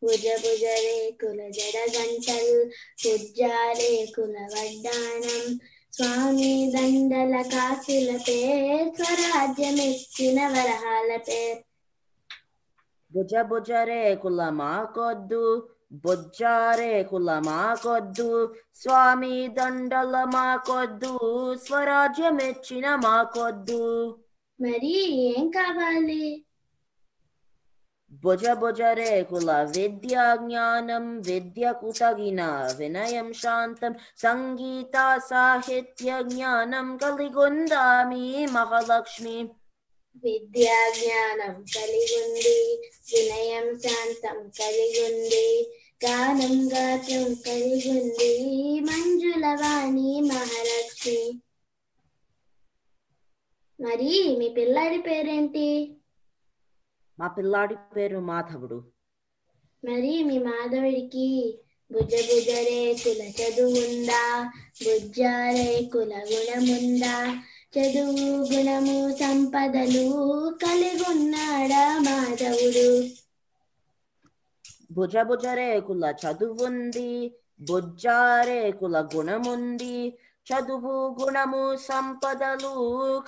భుజ 0.02 0.26
భుజ 0.42 0.64
రేకుల 0.84 1.40
జడగంటలు 1.56 2.58
బుజ్జారే 3.02 3.94
కుల 4.14 4.36
వడ్డానం 4.54 5.42
స్వామి 5.92 6.52
దండల 6.74 7.34
కాసుల 7.48 8.10
పేర్ 8.26 8.90
స్వరాజ్యం 8.98 9.78
ఇచ్చిన 9.86 10.40
వరహాల 10.48 11.10
పేర్ 11.26 11.58
భుజ 13.12 13.34
భుజరే 13.42 14.14
కుల 14.14 14.48
మాకొద్దు 14.50 15.44
బొజ్జారే 16.04 17.02
కుల 17.02 17.38
మాకొద్దు 17.38 18.30
స్వామి 18.74 19.48
దండల 19.48 20.24
మాకొద్దు 20.24 21.12
స్వరాజ్యమెచ్చిన 21.66 22.94
మాకొద్దు 22.96 23.82
మరి 24.60 24.92
ఏం 25.28 25.50
కావాలి? 25.50 26.44
భుజ 28.22 28.44
భుజరే 28.52 29.22
కుల 29.22 29.52
విద్యా 29.74 30.36
జ్ఞానం 30.36 31.20
విద్యకు 31.20 31.92
తగిన 31.98 32.40
వినయం 32.78 33.32
శాంతం 33.32 33.92
సంగీత 34.16 34.96
సాహిత్య 35.28 36.22
జ్ఞానం 36.22 36.96
కలిగొందామి 36.96 38.46
మహాలక్ష్మి. 38.46 39.36
విద్యా 40.24 40.92
జ్ఞానం 41.00 41.64
కలిగుంది 41.76 42.58
వినయం 43.10 43.78
శాంతం 43.78 44.48
కలిగుంది 44.48 45.74
గానం 46.04 46.68
గాత్రం 46.72 47.34
కలిగుంది 47.34 48.30
మంజుల 48.80 49.46
వాణి 49.46 50.20
మహాలక్ష్మి. 50.20 51.40
మరి 53.80 54.36
మీ 54.38 54.48
పిల్లాడి 54.48 54.98
పేరేంటి? 54.98 55.96
మా 57.18 57.28
పిల్లాడి 57.28 57.74
పేరు 57.96 58.18
మాధవుడు. 58.18 58.84
మరి 59.84 60.22
మీ 60.22 60.38
మాధవుడికి 60.38 61.58
బుజ్జ 61.92 62.14
బుజ్జ 62.14 62.50
రేకుల 62.50 63.22
చదువుందా 63.38 64.52
బుజ్జ 64.84 65.20
రేకుల 65.50 66.12
గుణముందా 66.32 67.42
చదువు 67.68 68.52
గుణము 68.52 69.12
సంపదలు 69.12 70.06
కలిగున్నాడా 70.50 71.98
మాధవుడు. 71.98 73.04
భుజ 74.92 75.16
భుజ 75.16 75.46
రేకుల 75.46 76.14
చదువుంది 76.26 77.34
బుజ్జారేకుల 77.60 79.08
గుణముంది. 79.16 80.18
చదువు 80.46 81.16
గుణము 81.22 81.76
సంపదలు 81.76 82.74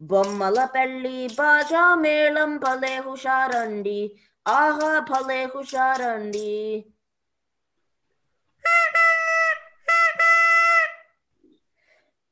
బొమ్మల 0.00 0.58
పెళ్ళి 0.66 1.18
బాజా 1.38 1.84
మేళం 1.96 2.52
భలే 2.58 2.94
హుషారండి 3.06 3.98
ఆహా 4.46 4.92
భలే 5.10 5.40
హుషారండి 5.52 6.50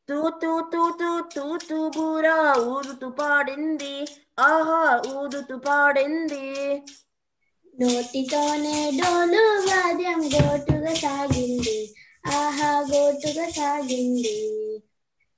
తూ 0.08 0.18
తూ 0.40 0.52
తూ 0.72 0.82
తూ 1.00 1.10
తూ 1.34 1.44
తూ 1.60 1.78
బూరా 1.96 2.36
ఊదుతూ 2.68 3.08
పాడింది 3.18 3.94
ఆహా 4.46 4.80
ఊదుతూ 5.14 5.56
పాడింది 5.64 6.44
నోటితోనే 7.78 8.76
డోలు 8.98 9.42
వాద్యం 9.68 10.20
గోటుగా 10.34 10.94
సాగింది. 10.94 11.78
ఆహా 12.32 12.72
గోటుగా 12.90 13.48
సాగింది. 13.50 14.36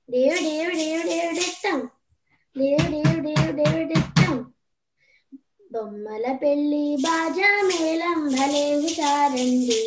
దేవు 0.09 0.37
దేవుడు 0.43 0.75
దేవుడు 0.77 1.07
దేవు 1.09 1.31
డెట్టం 1.33 1.79
దేవు 2.55 2.91
దేవుడు 2.91 3.21
దేవు 3.27 3.51
దేవు 3.51 3.83
డెట్టం 3.87 4.33
బొమ్మల 5.71 6.25
పెళ్ళి 6.41 6.95
బాజా 6.95 7.49
మేళం 7.61 8.29
భలే 8.29 8.65
హుషారండి. 8.75 9.81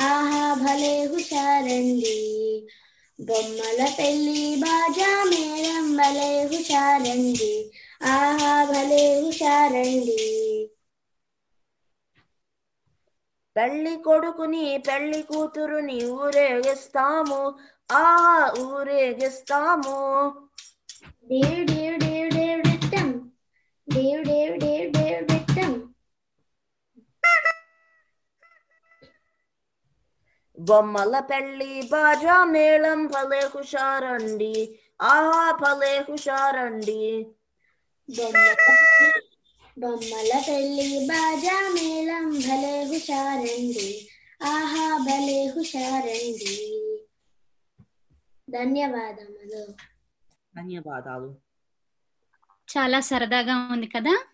ఆహా 0.00 0.54
భలే 0.54 1.04
హుషారండి. 1.04 2.18
బొమ్మల 3.18 3.88
పెళ్ళి 3.98 4.56
బాజా 4.56 5.24
మేళం 5.24 5.96
భలే 5.96 6.30
హుషారండి. 6.44 7.52
ఆహా 8.06 8.64
భలే 8.64 9.04
హుషారండి. 9.20 10.20
పెళ్ళి 13.56 13.94
కొడుకుని 14.02 14.64
పెళ్ళి 14.88 15.20
కూతురుని 15.22 15.98
ఊరేగిస్తాము. 16.16 17.42
ఆ 17.90 18.06
ఊరేగిస్తాము. 18.66 19.98
దేవ్ 21.30 21.62
దేవ్ 21.66 21.96
దేవ్ 22.00 22.30
దేవ్ 22.34 22.62
డిట్టం 22.62 23.08
దేవ్ 23.88 24.22
దేవ్ 24.24 24.56
దేవ్ 24.58 24.88
దేవ్ 24.92 25.22
డిట్టం 25.28 25.72
బొమ్మల 30.58 31.14
పెళ్ళి 31.20 31.72
బాజా 31.90 32.36
మేళం 32.44 33.00
భలే 33.06 33.42
హుషారండి. 33.46 34.52
ఆహా 35.06 35.44
భలే 35.62 35.94
హుషారండి. 36.08 37.00
బొమ్మల 38.08 38.50
బొమ్మల 39.78 40.42
పెళ్ళి 40.48 41.06
బాజా 41.06 41.68
మేళం 41.74 42.30
భలే 42.30 42.84
హుషారండి. 42.84 44.08
ఆహా 44.42 44.98
భలే 44.98 45.46
హుషారండి. 45.46 46.80
ధన్యవాదములు. 48.50 49.74
ధన్యవాదాలు. 50.56 51.34
చాలా 52.76 53.00
సరదాగా 53.00 53.68
ఉంది 53.72 53.86
కదా? 53.86 54.24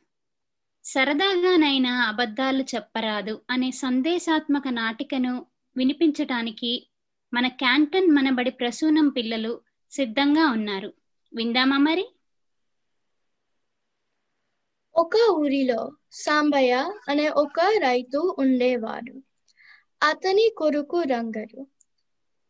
సరదాగానైనా 0.85 2.09
అబద్ధాలు 2.09 2.63
చెప్పరాదు 2.63 3.43
అనే 3.51 3.71
సందేశాత్మక 3.71 4.69
నాటికను 4.69 5.47
వినిపించటానికి 5.77 6.91
మన 7.35 7.49
క్యాంటన్ 7.49 8.11
మనబడి 8.11 8.51
ప్రసూనం 8.51 9.09
పిల్లలు 9.09 9.61
సిద్ధంగా 9.91 10.47
ఉన్నారు. 10.47 10.93
విందామా 11.35 11.79
మరి? 11.79 12.07
ఒక 14.95 15.11
ఊరిలో 15.31 15.93
సాంబయ్య 16.13 16.93
అనే 17.09 17.29
ఒక 17.29 17.61
రైతు 17.61 18.37
ఉండేవాడు. 18.39 19.23
అతని 20.03 20.51
కొడుకు 20.57 21.03
రంగడు. 21.03 21.67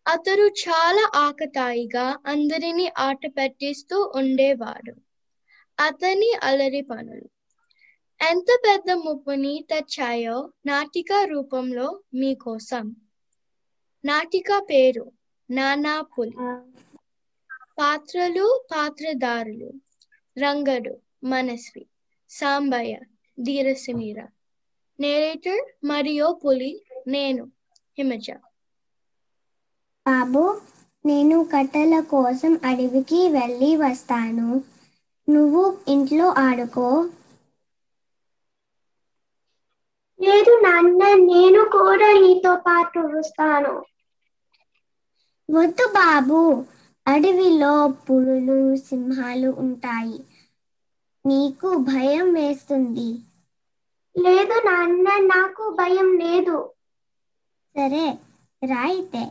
అతడు 0.09 0.43
చాలా 0.43 1.11
ఆకతాయిగా 1.15 2.19
అందరినీ 2.27 2.93
ఆట 2.99 3.27
పెట్టిస్తూ 3.27 4.13
ఉండేవాడు. 4.17 4.95
అతని 5.81 6.33
అలరి 6.43 6.81
పనులు. 6.81 7.29
ఎంత 8.31 8.59
పెద్ద 8.69 8.91
ముప్పుని 8.91 9.65
తెచ్చాయో 9.71 10.53
నాటిక 10.67 11.13
రూపంలో 11.25 12.01
మీకోసం. 12.15 12.97
నాటిక 14.05 14.63
పేరు 14.71 15.13
నానా 15.51 16.01
పులి. 16.01 16.37
పాత్రలు 17.79 18.65
పాత్రధారులు 18.73 19.73
రంగడు 20.39 21.01
మనస్వి. 21.25 21.87
సాంబయ్య 22.31 22.95
ధీరసిమీర 23.39 24.19
నేరేటర్ 24.99 25.63
మరియు 25.85 26.29
పులి 26.43 26.73
నేను 27.09 27.45
హిమజ. 27.99 28.27
బాబు 30.07 30.43
నేను 31.05 31.37
కట్టెల 31.53 31.95
కోసం 32.11 32.53
అడవికి 32.65 33.21
వెళ్ళి 33.33 33.71
వస్తాను. 33.77 34.49
నువ్వు 35.29 35.65
ఇంట్లో 35.89 36.29
ఆడుకో. 36.45 36.89
లేదు 40.21 40.53
నాన్న 40.63 41.01
నేను 41.25 41.63
కూడా 41.75 42.09
నీతో 42.19 42.53
పాటు 42.65 43.01
వస్తాను. 43.13 43.75
వద్దు 45.49 45.85
బాబు 45.93 46.39
అడవిలో 47.07 47.73
పులులు 48.03 48.57
సింహాలు 48.85 49.51
ఉంటాయి. 49.63 50.19
నీకు 51.25 51.69
భయం 51.87 52.27
వేస్తుంది. 52.35 53.09
లేదు 54.17 54.57
నాన్న 54.67 55.09
నాకు 55.27 55.65
భయం 55.77 56.09
లేదు. 56.21 56.59
సరే 57.75 58.05
రాయితే. 58.63 59.23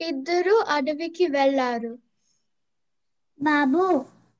ఇద్దరు 0.00 0.54
అడవికి 0.70 1.26
వెళ్ళారు. 1.30 1.92
బాబు 3.38 3.82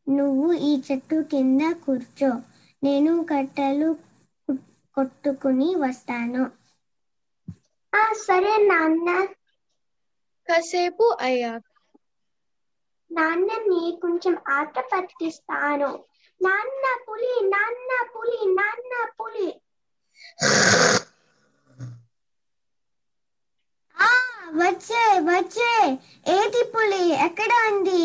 నువ్వు 0.06 0.46
ఈ 0.62 0.82
చెట్టు 0.86 1.18
కింద 1.30 1.60
కూర్చో. 1.82 2.30
నేను 2.82 3.12
కట్టెలు 3.24 3.90
కొట్టుకుని 4.96 5.70
వస్తాను. 5.78 6.44
ఆ 7.92 8.02
సరే 8.22 8.54
నాన్న. 8.66 9.08
కాసేపు 10.48 11.06
అయ్యాక. 11.20 11.64
నాన్నని 13.10 13.82
కొంచెం 14.00 14.34
ఆట 14.52 14.74
పట్టిస్తాను. 14.90 15.90
నాన్న 16.40 16.84
పులి 17.04 17.32
నాన్న 17.48 17.90
పులి 18.12 18.38
నాన్న 18.54 18.92
పులి. 19.16 19.48
ఆ 23.96 24.08
వచ్చే 24.58 25.00
వచ్చే. 25.26 25.72
ఏది 26.32 26.62
పులి? 26.72 27.04
ఎక్కడ 27.26 27.50
ఉంది? 27.68 28.04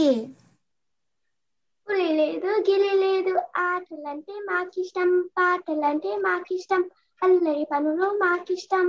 పులి 1.87 2.09
లేదు 2.15 2.49
గిలి 2.65 2.91
లేదు. 2.99 3.33
ఆటలంటే 3.63 4.35
మాకిష్టం 4.45 5.09
పాటలంటే 5.35 6.11
మాకిష్టం 6.23 6.83
అల్లరి 7.21 7.65
పనులు 7.71 8.09
మాకిష్టం. 8.21 8.87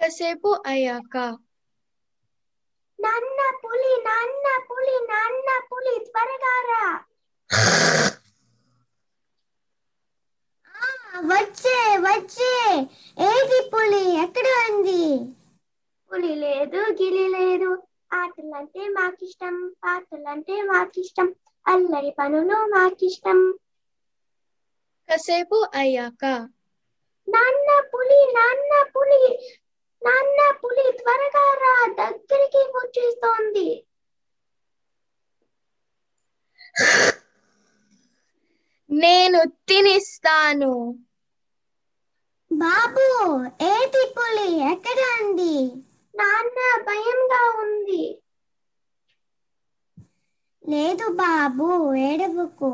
కాసేపు 0.00 0.50
అయ్యాక. 0.66 1.14
నాన్న 2.98 3.40
పులి 3.58 3.94
నాన్న 4.04 4.46
పులి 4.68 4.96
నాన్న 5.08 5.48
పులి 5.68 5.94
త్వరగా 6.06 6.54
రా. 6.68 6.84
వచ్చే 11.30 11.76
వచ్చే. 12.04 12.52
ఏది 13.26 13.60
పులి? 13.70 14.04
ఎక్కడ 14.24 14.46
ఉంది? 14.66 15.02
పులి 16.10 16.32
లేదు 16.36 16.80
గిలి 16.96 17.24
లేదు. 17.28 17.70
ఆటలంటే 18.12 18.82
మాకిష్టం 18.90 19.54
పాటలంటే 19.82 20.56
మాకిష్టం. 20.64 21.30
అల్లరి 21.66 22.12
పనులు 22.18 22.58
మాకిష్టం. 22.70 23.40
కాసేపు 25.08 25.58
అయ్యాక. 25.74 26.22
నాన్న 27.28 27.68
పులి 27.90 28.18
నాన్న 28.32 28.72
పులి. 28.90 29.22
నాన్న 30.02 30.40
పులి 30.58 30.86
త్వరగా 30.98 31.46
రా 31.56 31.72
దగ్గరికి 31.96 32.62
వచ్చేస్తోంది. 32.76 33.68
నేను 39.46 39.58
తినిస్తాను 39.68 40.72
బాబు 42.50 43.04
ఏది 43.68 44.02
పులి 44.14 44.46
ఎక్కడ 44.68 44.98
ఉంది 45.16 45.54
నాన్న 46.14 46.58
భయంగా 46.86 47.42
ఉంది. 47.62 48.02
లేదు 50.64 51.06
బాబు 51.18 51.66
ఏడవకు. 52.04 52.70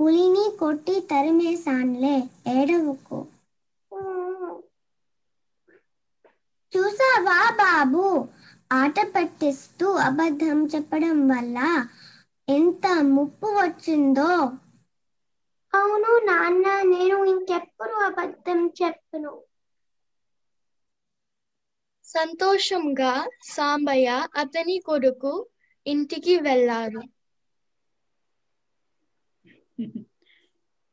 పులిని 0.00 0.44
కొట్టి 0.58 0.96
తరిమేశాన్లే 1.10 2.14
ఏడవకు. 2.54 3.20
చూసావా 6.72 7.38
బాబు? 7.58 8.04
ఆట 8.70 8.96
పట్టిస్తూ 9.12 9.86
అబద్ధం 10.04 10.58
చెప్పడం 10.72 11.16
వల్ల 11.28 11.58
ఎంత 12.48 12.84
ముప్పు 13.12 13.48
వచ్చిందో. 13.58 14.30
అవును 15.72 16.12
నాన్న 16.24 16.64
నేను 16.88 17.18
ఇంకెప్పుడు 17.32 17.94
అబద్ధం 18.06 18.60
చెప్పను. 18.78 19.34
సంతోషంగా 22.04 23.10
సాంబయ్య 23.46 24.08
అతని 24.36 24.76
కొడుకు 24.84 25.32
ఇంటికి 25.86 26.34
వెళ్ళారు. 26.42 27.02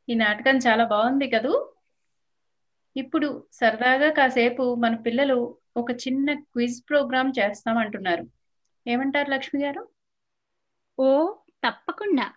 ఈ 0.08 0.15
నాటకం 0.20 0.56
చాలా 0.65 0.84
బాగుంది 0.89 1.28
కదూ? 1.32 1.54
ఇప్పుడు 2.96 3.28
సరదాగా 3.54 4.10
కాసేపు 4.15 4.63
మన 4.80 4.96
పిల్లలు 5.06 5.38
ఒక 5.78 5.89
చిన్న 6.04 6.28
క్విజ్ 6.46 6.80
ప్రోగ్రామ్ 6.88 7.32
చేస్తామంటున్నారు. 7.39 8.26
ఏమంటారు 8.86 9.30
లక్ష్మి 9.30 9.62
గారు? 9.63 9.84
ఓ 10.98 11.08
తప్పకుండా. 11.63 12.28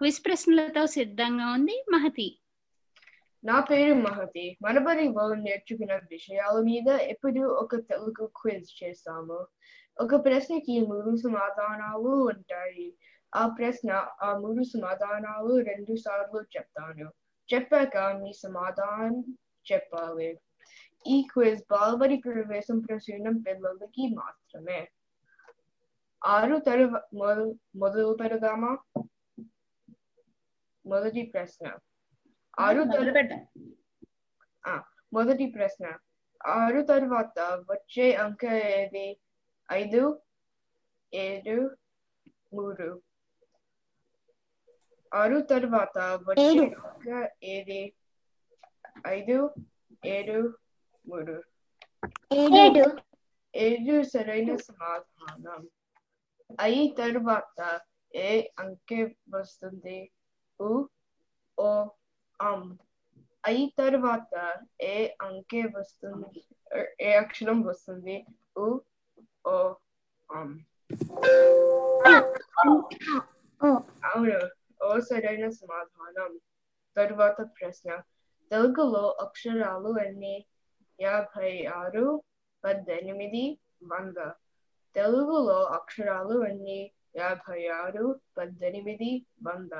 క్విజ్ 0.00 0.24
ప్రశ్నలతో 0.24 0.86
సిద్ధంగా 0.86 1.46
ఉంది 1.52 1.84
మహతి. 1.90 2.38
నా 3.44 3.60
పేరు 3.60 3.94
మహతి. 3.94 4.58
మనబడిలో 4.62 5.34
నేర్చుకున్న 5.34 5.96
విషయాల 5.96 6.60
మీద 6.60 6.88
ఇప్పుడు 6.88 7.40
ఒక 7.40 7.76
తెలుగు 7.76 8.26
క్విజ్ 8.26 8.84
చేస్తాము. 8.84 9.46
ఒక 10.00 10.24
ప్రశ్నకి 10.24 10.80
మూడు 10.86 11.16
సమాధానాలు 11.16 12.08
ఉంటాయి. 12.32 12.94
ఆ 13.34 13.48
ప్రశ్న 13.48 13.90
ఆ 14.22 14.38
మూడు 14.38 14.62
సమాధానాలు 14.62 15.58
రెండు 15.60 15.96
సార్లు 15.96 16.40
చెప్తాను. 16.42 17.12
చెప్పాక 17.54 17.96
మీ 18.22 18.32
సమాధానం 18.32 19.36
చెప్పాలి. 19.72 20.40
ఈ 21.06 21.22
క్విజ్ 21.32 21.62
బాలబడి 21.70 22.16
ప్రవేశం 22.16 22.78
ప్రసూనం 22.78 23.36
పిల్లలకి 23.38 24.14
మాత్రమే. 24.14 24.88
ఆరు 26.24 26.56
తరువాత 26.58 27.02
మొదలు 27.76 28.16
పెడదామా? 28.20 28.78
మొదటి 30.86 31.22
ప్రశ్న. 31.22 31.78
ఆరు 32.58 32.82
మొదటి 35.12 35.46
ప్రశ్న. 35.46 35.98
ఆరు 36.46 36.82
తర్వాత 36.82 37.38
వచ్చే 37.70 38.14
అంక 38.14 38.44
ఏది? 38.44 39.20
ఐదు 39.72 40.22
ఏడు 41.14 41.76
మూడు. 42.54 43.02
ఆరు 45.14 45.40
తర్వాత 45.40 45.98
వచ్చే. 46.28 46.66
అంక 46.68 47.30
ఏది? 47.44 47.92
ఐదు 49.06 49.54
ఏడు 50.04 50.58
మూడు. 51.08 51.42
ఏడు. 52.34 52.84
ఏడు 53.54 54.02
సరైన 54.02 54.56
సమాధానం. 54.56 55.70
ఐ 56.60 56.94
తర్వాత 56.98 57.80
ఏ 58.14 58.48
అంకె 58.58 59.16
వస్తుంది? 59.30 59.98
ఉ 60.60 60.70
ఓ 61.58 61.68
అం 62.40 62.62
ఐ 63.44 63.58
తర్వాత 63.78 64.32
ఏ 64.88 64.96
అంకే 65.26 65.62
వస్తుంది 65.74 66.42
ఏ 67.02 67.12
అక్షరం 67.22 67.58
వస్తుంది 67.68 68.16
ఉ 68.58 68.66
ఓ 69.46 69.56
అం 70.30 70.50
ఓ 73.60 73.68
అవును 74.08 74.38
ఓ 74.82 74.90
సరైన 75.08 75.46
సమాధానం 75.58 76.32
తరువాత 76.96 77.40
ప్రశ్న 77.56 77.88
తెలుగులో 78.50 79.04
అక్షరాలు 79.24 79.90
ఎన్ని 80.02 80.34
యాభై 80.98 81.50
ఆరు 81.76 82.04
పద్దెనిమిది 82.64 83.44
వంద 83.90 84.18
తెలుగులో 84.96 85.58
అక్షరాలు 85.78 86.36
ఎన్ని 86.46 86.80
యాభై 87.16 87.60
ఆరు 87.78 88.04
పద్దెనిమిది 88.36 89.10
వంద 89.46 89.72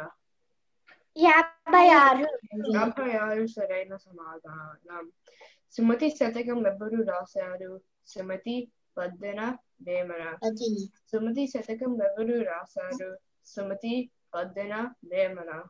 యాభై 1.17 1.89
ఆరు 1.89 2.39
యాభై 2.77 3.17
ఆరు 3.17 3.47
సరైన 3.47 3.97
సమాధానం. 3.97 5.13
సుమతి 5.73 6.11
శతకం 6.11 6.67
ఎవరు 6.67 7.03
రాశారు? 7.03 7.81
సుమతి 8.07 8.73
పద్దెన 8.97 9.57
వేమన. 9.83 10.39
సుమతి 11.13 11.47
శతకం 11.47 12.03
ఎవరు 12.03 12.45
రాశారు? 12.45 13.19
సుమతి 13.47 14.11
పద్దెన 14.35 14.91
వేమన. 15.05 15.65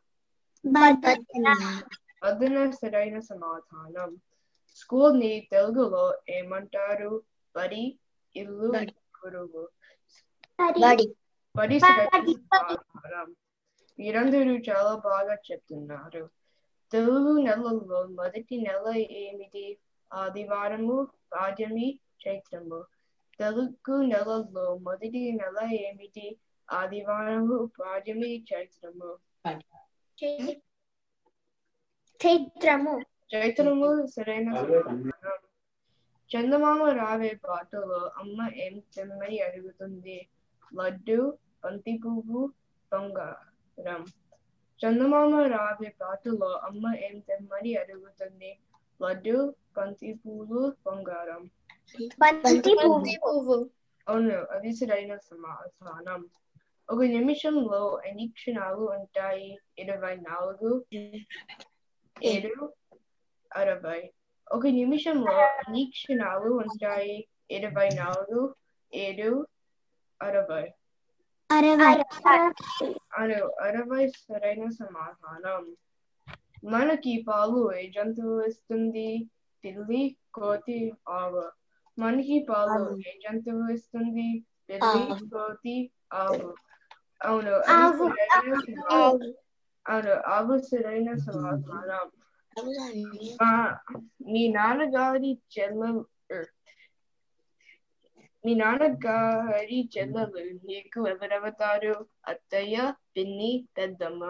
పద్దెన 2.22 2.70
సరైన 2.70 3.18
సమాధానం. 3.18 4.20
స్కూల్ని 4.76 5.48
తెలుగులో 5.53 6.18
ఏమంటారు? 6.29 7.22
బడి 7.57 7.98
ఇల్లు 8.37 8.72
గురువు. 9.26 9.68
బడి 11.57 11.81
సరైన 11.81 12.33
సమాధానం. 12.33 13.37
మీరందరూ 14.00 14.52
చాలా 14.70 14.94
బాగా 15.04 15.34
చెప్తున్నారు. 15.34 16.30
తెలుగు 16.92 17.38
నెలల్లో 17.40 18.06
మొదటి 18.06 18.56
నెల 18.60 18.86
ఏమిటి? 18.96 19.78
ఆదివారము 20.12 21.08
పాడ్యమి 21.32 21.88
చైత్రము. 22.22 22.84
తెలుగు 23.40 24.02
నెలల్లో 24.02 24.78
మొదటి 24.78 25.32
నెల 25.32 25.58
ఏమిటి? 25.74 26.26
ఆదివారము 26.68 27.70
పాడ్యమి 27.80 28.44
చైత్రము. 28.54 29.10
చైత్రము. 32.20 32.94
చైత్రము 33.34 34.06
సరైన 34.06 34.48
చందమామ 36.30 36.82
రావే 36.88 37.40
పాటలో 37.48 38.12
అమ్మ 38.16 38.50
ఏం 38.56 38.82
తెమ్మని 38.96 39.38
అడుగుతుంది? 39.40 40.18
లడ్డు 40.74 41.38
బంతి 41.64 42.00
పువ్వు 42.04 42.42
బంగారం 42.92 43.49
చందమామ 44.81 45.33
రావే 45.53 45.90
పాటలో 45.97 46.51
అమ్మ 46.69 46.93
ఏం 47.03 47.16
తెమ్మని 47.27 47.73
అడుగుతుంది 47.77 48.51
లడ్డు 49.01 49.37
బంతి 49.77 50.11
పువ్వు 50.23 50.62
బంగారం 50.85 51.43
బంతి 52.23 52.73
పువ్వు 52.77 52.77
బంతి 52.81 53.14
పువ్వు 53.25 53.59
అవును 54.07 54.38
అది 54.55 54.71
సరైన 54.79 55.12
సమాధానం 55.29 56.23
ఒక 56.88 57.03
నిమిషంలో 57.12 57.81
ఎన్ని 58.09 58.27
క్షణాలు 58.33 58.85
ఉంటాయి 58.97 59.51
ఇరవై 59.79 60.14
నాలుగు 60.23 60.71
ఏడు 62.16 62.55
అరవై 63.51 64.01
ఒక 64.51 64.66
నిమిషంలో 64.79 65.35
ఎన్ని 65.61 65.85
క్షణాలు 65.95 66.51
ఉంటాయి 66.62 67.16
ఇరవై 67.51 67.88
నాలుగు 67.97 68.40
ఏడు 68.93 69.31
అరవై 70.21 70.64
అరవై. 71.50 73.38
అరవై 73.66 74.04
సరైన 74.18 74.64
సమాధానం. 74.76 75.64
మనకి 76.66 77.12
పాలు 77.26 77.60
ఏ 77.74 77.84
జంతువు 77.90 78.36
ఇస్తుంది? 78.46 79.08
పిల్లి 79.64 80.02
కోతి 80.34 80.78
ఆవు. 81.16 81.44
మనకి 81.98 82.36
పాలు 82.48 82.80
ఏ 83.04 83.14
జంతువు 83.22 83.66
ఇస్తుంది? 83.72 84.28
పిల్లి. 84.68 85.04
కోతి 85.28 85.76
ఆవు. 86.20 86.50
అవును 87.20 87.54
అది 87.68 87.88
ఆవు. 87.88 88.06
సరైన 88.16 88.46
సమాధానం. 88.64 89.32
అవును 89.86 90.14
ఆవు 90.30 90.56
సరైన 90.66 91.10
సమాధానం. 91.20 92.06
మా 93.38 93.50
మీ 94.26 94.42
నాన్నగారి 94.52 95.30
చెల్లెలు 95.52 96.02
మీ 98.44 98.53
నాన్నగారి 98.55 99.79
చెల్లెలు 99.94 100.42
నీకు 100.68 101.00
ఎవరెవతారు 101.09 101.94
అత్తయ్య 102.29 102.76
పిన్ని 103.16 103.50
పెద్దమ్మ 103.76 104.22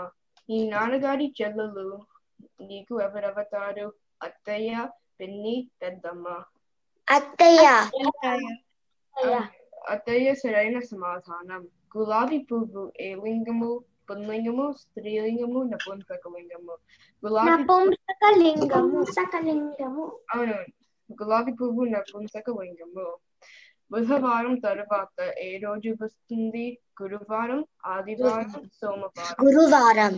మీ 0.48 0.58
నాన్నగారి 0.68 1.26
చెల్లెలు 1.38 1.86
నీకు 2.62 2.94
ఎవరెవతారు 3.02 3.86
అత్తయ్య 4.20 4.72
పిన్ని 5.18 5.54
పెద్దమ్మ 5.82 6.26
అత్తయ్య 7.08 7.66
అత్తయ్య 9.84 10.28
సరైన 10.34 10.78
సమాధానం 10.90 11.62
గులాబీ 11.96 12.38
పువ్వు 12.50 12.82
ఏ 13.00 13.08
లింగము 13.22 13.70
పుల్లింగము 14.08 14.66
స్త్రీలింగము 14.82 15.60
నపుంసకలింగము 15.70 16.74
గులాబీ 17.22 17.64
సకలింగము 19.16 20.04
అవును 20.32 20.58
గులాబీ 21.10 21.52
పువ్వు 21.52 21.84
నపుంసకలింగము 21.94 23.06
బుధవారం 23.90 24.54
తర్వాత 24.58 25.16
ఏ 25.38 25.58
రోజు 25.58 25.96
వస్తుంది? 26.02 26.64
గురువారం 27.02 27.60
ఆదివారం 27.86 28.62
సోమవారం. 28.74 29.46
గురువారం. 29.46 30.14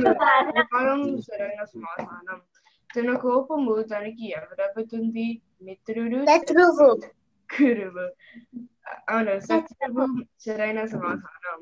గురువారం 0.00 1.02
సరైన 1.20 1.64
సమాధానం 1.64 2.40
తన 2.90 3.10
కోపము 3.16 3.82
తనకి 3.82 4.26
ఎవరవుతుంది 4.32 5.26
మిత్రుడు. 5.62 6.20
గురువు. 7.50 8.04
అవును 9.08 9.34
శత్రువు 9.40 10.04
సరైన 10.40 10.80
సమాధానం 10.86 11.58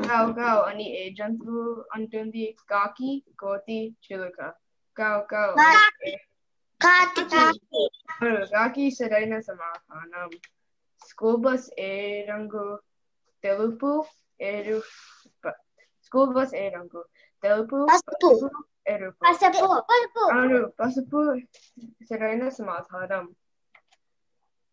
కావు 0.00 0.32
కావు 0.32 0.62
అని 0.62 0.86
ఏ 0.96 1.04
జంతువు 1.10 1.64
అంటుంది? 1.92 2.56
కాకి 2.70 3.10
కోతి 3.38 3.78
చిలుక. 4.04 4.38
కావు 4.96 5.22
కావు 5.26 5.56
కాకి 8.52 8.84
సరైన 8.96 9.34
సమాధానం 9.48 10.30
స్కూల్ 11.02 11.40
బస్ 11.44 11.66
ఏ 11.82 11.92
రంగు 12.28 12.66
తెలుపు 13.44 13.90
ఎరు 14.46 14.78
స్కూల్ 16.04 16.32
బస్ 16.36 16.54
ఏ 16.54 16.66
రంగు 16.70 17.02
తెలుపు 17.44 17.78
ఎరుపు 18.86 19.22
అవును 20.34 20.60
పసుపు 20.78 21.20
సరైన 22.08 22.44
సమాధానం 22.58 23.26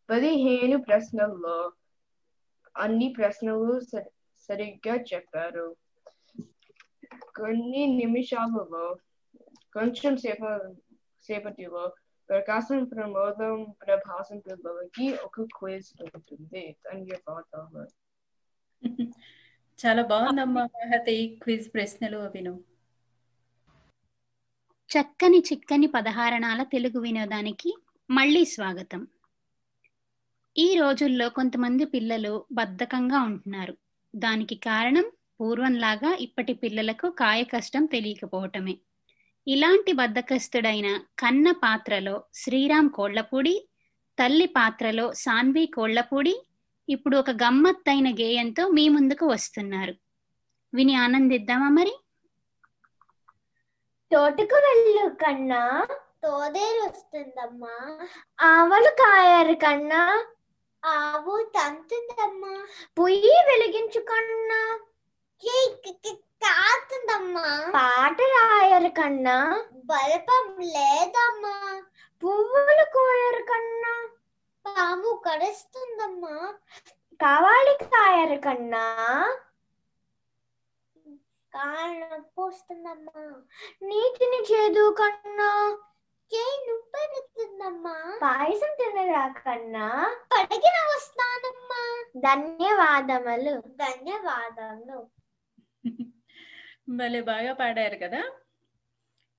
పదిహేను 0.10 0.78
ప్రశ్నల్లో 0.88 1.58
అన్ని 2.76 3.08
ప్రశ్నలు 3.18 3.58
సరి- 3.90 4.14
సరిగ్గా 4.50 4.96
చెప్పారు 5.10 5.68
కొన్ని 7.36 7.84
నిమిషాలలో 8.00 8.86
కొంచెం 9.76 10.14
సేప 10.18 10.42
సేపటిలో 11.30 11.84
ప్రకాశం 12.30 12.84
ప్రమోదం 12.84 13.56
ప్రభాసం 13.82 14.38
పిల్లలకి 14.40 15.06
ఒక 15.26 15.42
క్విజ్ 15.58 15.90
ఉంటుంది. 16.04 16.64
ధన్యవాదాలు 16.86 17.86
చాలా 19.80 20.02
బాగుందమ్మా 20.04 20.64
మహతి. 20.76 21.18
క్విజ్ 21.44 21.68
ప్రశ్నలు 21.74 22.20
విను 22.36 22.54
చక్కని 24.90 25.40
చిక్కని 25.40 25.88
పదహారణాల 25.88 26.62
తెలుగు 26.64 27.00
వినోదానికి 27.00 27.72
మళ్ళీ 28.10 28.42
స్వాగతం. 28.46 29.02
ఈ 30.58 30.68
రోజుల్లో 30.80 31.30
కొంతమంది 31.30 31.86
పిల్లలు 31.86 32.34
బద్ధకంగా 32.52 33.20
ఉంటున్నారు. 33.22 33.76
దానికి 34.14 34.56
కారణం 34.56 35.06
పూర్వంలాగా 35.42 36.12
ఇప్పటి 36.20 36.54
పిల్లలకు 36.54 37.10
కాయ 37.20 37.42
కష్టం 37.44 37.84
తెలియకపోవటమే. 37.86 38.76
ఇలాంటి 39.50 39.92
బద్ధకస్తుడైన 39.92 41.06
కన్న 41.20 41.52
పాత్రలో 41.52 42.24
శ్రీరామ్ 42.34 42.90
కోళ్ళపూడి 42.90 43.70
తల్లి 44.20 44.46
పాత్రలో 44.46 45.14
సాన్వి 45.14 45.66
కోళ్ళపూడి 45.66 46.46
ఇప్పుడు 46.90 47.18
ఒక 47.18 47.30
గమ్మత్తైన 47.30 48.10
గేయంతో 48.10 48.68
మీ 48.68 48.90
ముందుకు 48.90 49.26
వస్తున్నారు. 49.26 49.94
విని 50.74 50.96
ఆనందిద్దామా 50.96 51.70
మరి? 51.70 51.94
తోటకు 54.12 54.56
వెళ్ళు 54.56 55.16
కన్నా 55.16 55.88
తోదేరు 56.24 56.90
వస్తుందమ్మా 56.90 58.08
ఆవలు 58.42 58.90
కాయారు 58.90 59.54
కన్నా 59.54 60.26
ఆవు 60.86 61.52
తంతుందమ్మా. 61.56 62.68
పొయ్యి 63.00 63.36
వెలిగించు 63.50 64.00
కన్నా 64.00 64.80
కాతుందమ్మా 66.44 67.72
పాట 67.76 68.22
రాయరు 68.22 68.90
కన్నా. 68.90 69.66
బల్పం 69.74 70.60
లేదమ్మా. 70.60 71.82
పువ్వులు 72.24 72.86
కోయరు 72.94 73.44
కన్నా. 73.44 74.10
పాము 74.66 75.24
కరుస్తుందమ్మా. 75.26 76.54
కావాలి 77.22 77.78
కాయరు 77.84 78.42
కన్నా. 78.42 78.86
కాళ్ళ 81.54 82.22
పోస్తుందమ్మా 82.38 83.34
నీటిని 83.82 84.42
చేదు 84.42 84.96
కన్నా. 85.00 85.78
నువ్వెడుతుందమ్మా 86.68 88.20
పాయసం 88.22 88.76
తినరా 88.80 89.28
కన్నా. 89.28 90.16
పడగిన 90.34 90.78
వస్తానమ్మా. 90.90 92.04
ధన్యవాదములు. 92.18 93.62
ధన్యవాదాలు 93.68 95.10
భలే 96.90 97.22
బాగా 97.26 97.54
పాడారు 97.54 97.98
కదా. 98.02 98.22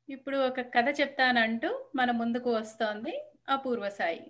ఇప్పుడు 0.08 0.38
ఒక 0.48 0.60
కథ 0.74 0.88
చెప్తానంటూ 1.00 1.70
మన 1.94 2.10
ముందుకు 2.20 2.50
వస్తోంది 2.52 3.14
అపూర్వ 3.48 3.88
సాయి. 3.98 4.22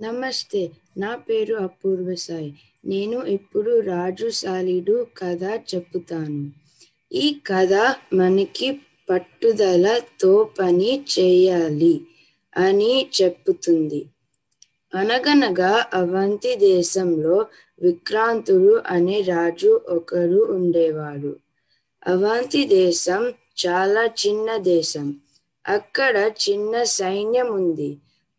నమస్తే 0.00 0.60
నా 0.96 1.10
పేరు 1.26 1.54
అపూర్వ 1.64 2.14
సాయి. 2.24 2.50
నేను 2.84 3.18
ఇప్పుడు 3.36 3.72
రాజు 3.88 4.28
సాలిడు 4.40 4.96
కథ 5.18 5.42
చెప్తాను 5.70 6.42
ఈ 7.14 7.26
కథ 7.46 7.72
మనకి 8.14 8.68
పట్టుదలతో 9.08 10.32
పని 10.58 10.92
చేయాలి 11.14 11.94
అని 12.56 12.92
చెప్తుంది 13.18 14.00
అనగనగా 14.92 15.72
అవంతి 15.94 16.52
దేశంలో 16.64 17.36
విక్రాంతుడు 17.82 18.82
అనే 18.86 19.20
రాజు 19.22 19.70
ఒకరు 19.88 20.40
ఉండేవాడు 20.54 21.32
అవంతి 22.02 22.62
దేశం 22.70 23.22
చాలా 23.62 24.04
చిన్న 24.22 24.56
దేశం. 24.64 25.06
అక్కడ 25.64 26.16
చిన్న 26.44 26.82
సైన్యం 26.92 27.48
ఉంది. 27.54 27.90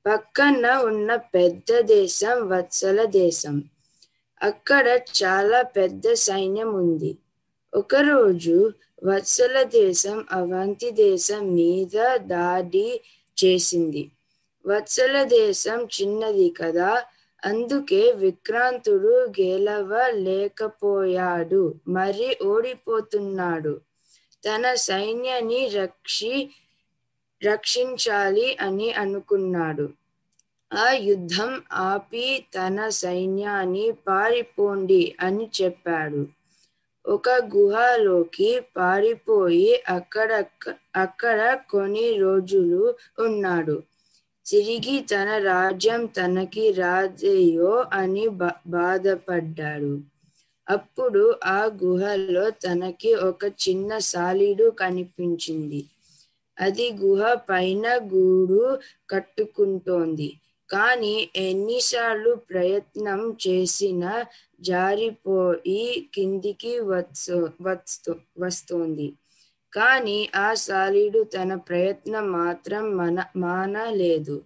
పక్కన 0.05 0.65
ఉన్న 0.83 1.09
పెద్ద 1.35 1.79
దేశం 1.87 2.49
వత్సల 2.49 3.05
దేశం. 3.19 3.55
అక్కడ 4.41 4.85
చాలా 5.19 5.61
పెద్ద 5.77 6.13
సైన్యం 6.19 6.73
ఉంది. 6.75 7.11
ఒకరోజు 7.73 8.57
వత్సల 9.03 9.63
దేశం 9.73 10.25
అవంతి 10.31 10.91
దేశం 11.03 11.55
మీద 11.55 11.95
దాడి 12.25 12.87
చేసింది. 13.37 14.03
వత్సల 14.65 15.23
దేశం 15.37 15.79
చిన్నది 15.95 16.49
కదా 16.61 16.89
అందుకే 17.43 18.11
విక్రాంతుడు 18.11 19.13
గెలవలేకపోయాడు 19.39 20.61
మరి 21.87 22.37
ఓడిపోతున్నాడు. 22.45 23.73
తన 24.43 24.73
సైన్యాన్ని 24.73 25.67
రక్షి 25.69 26.33
రక్షించాలి 27.41 28.57
అని 28.61 28.89
అనుకున్నాడు. 28.93 29.85
ఆ 30.71 30.87
యుద్ధం 30.91 31.51
ఆపి 31.71 32.47
తన 32.55 32.77
సైన్యాన్ని 32.89 33.91
పారిపోండి 34.07 35.15
అని 35.19 35.49
చెప్పాడు. 35.61 36.21
ఒక 37.05 37.29
గుహలోకి 37.29 38.59
పారిపోయి 38.77 39.83
అక్కడ 39.87 40.29
అక్కడ 40.95 41.39
కొన్ని 41.69 42.17
రోజులు 42.17 42.83
ఉన్నాడు. 43.19 43.75
తిరిగి 44.47 44.99
తన 44.99 45.37
రాజ్యం 45.37 46.05
తనకి 46.05 46.71
రాజయ్యో 46.71 47.85
అని 47.93 48.27
బా- 48.27 48.51
బాధపడ్డాడు. 48.67 50.01
అప్పుడు 50.69 51.35
ఆ 51.45 51.71
గుహలో 51.83 52.49
తనకి 52.49 53.15
ఒక 53.15 53.45
చిన్న 53.45 53.97
సాలీడు 53.97 54.69
కనిపించింది. 54.69 55.85
అది 56.61 56.93
గుహ 56.93 57.33
పైన 57.33 57.99
గూడు 58.13 58.77
కట్టుకుంటోంది. 59.09 60.39
కానీ 60.69 61.29
ఎన్నిసార్లు 61.35 62.35
ప్రయత్నం 62.35 63.37
చేసినా 63.47 64.25
జారిపోయి 64.61 66.09
కిందికి 66.13 66.79
వస్తు 66.79 67.49
వస్తు 67.61 68.15
వస్తోంది. 68.39 69.13
కానీ 69.73 70.29
ఆ 70.35 70.53
సాలీడు 70.53 71.23
తన 71.23 71.55
ప్రయత్నం 71.55 72.31
మాత్రం 72.31 72.97
మన 72.97 73.23
మానలేదు. 73.35 74.43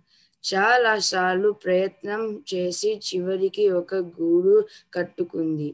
చాలా 0.54 1.00
సార్లు 1.00 1.50
ప్రయత్నం 1.52 2.44
చేసి 2.54 2.98
చివరికి 2.98 3.70
ఒక 3.70 3.96
గూడు 3.96 4.66
కట్టుకుంది. 4.94 5.74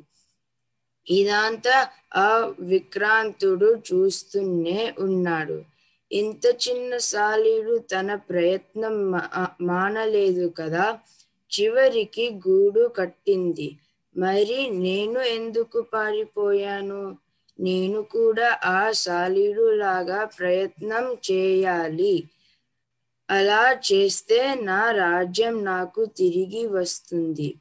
ఇదంతా 1.10 1.88
ఆ 2.16 2.54
విక్రాంతుడు 2.60 3.76
చూస్తూనే 3.76 4.94
ఉన్నాడు. 5.00 5.62
ఇంత 6.12 6.46
చిన్న 6.46 6.98
సాలీడు 6.98 7.78
తన 7.78 8.16
ప్రయత్నం 8.16 9.12
మా- 9.12 9.50
మానలేదు 9.62 10.54
కదా? 10.58 11.00
చివరికి 11.62 12.40
గూడు 12.48 12.88
కట్టింది. 12.88 13.78
మరి 14.18 14.70
నేను 14.70 15.20
ఎందుకు 15.20 15.82
పారిపోయాను? 15.82 17.18
నేను 17.60 18.02
కూడా 18.02 18.60
ఆ 18.66 18.92
సాలీడులాగా 18.92 20.26
ప్రయత్నం 20.26 21.14
చేయాలి. 21.32 22.24
అలా 23.30 23.74
చేస్తే 23.74 24.56
నా 24.56 24.92
రాజ్యం 24.92 25.64
నాకు 25.64 26.06
తిరిగి 26.06 26.68
వస్తుంది 26.68 27.56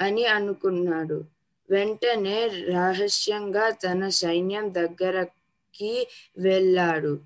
అని 0.00 0.26
అనుకున్నాడు. 0.26 1.24
వెంటనే 1.70 2.46
రహస్యంగా 2.48 3.70
తన 3.70 4.08
సైన్యం 4.08 4.74
దగ్గరకి 4.74 6.06
వెళ్ళాడు. 6.38 7.18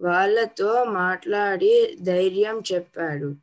వాళ్ళతో 0.00 0.84
మాట్లాడి 0.84 1.96
ధైర్యం 2.02 2.62
చెప్పాడు. 2.72 3.34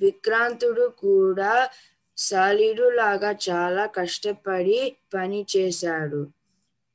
విక్రాంతుడు 0.00 0.92
కూడా 0.98 1.68
సాలీడు 2.16 2.90
లాగా 2.90 3.32
చాలా 3.50 3.86
కష్టపడి 3.86 4.96
పని 5.14 5.46
చేశాడు 5.56 6.26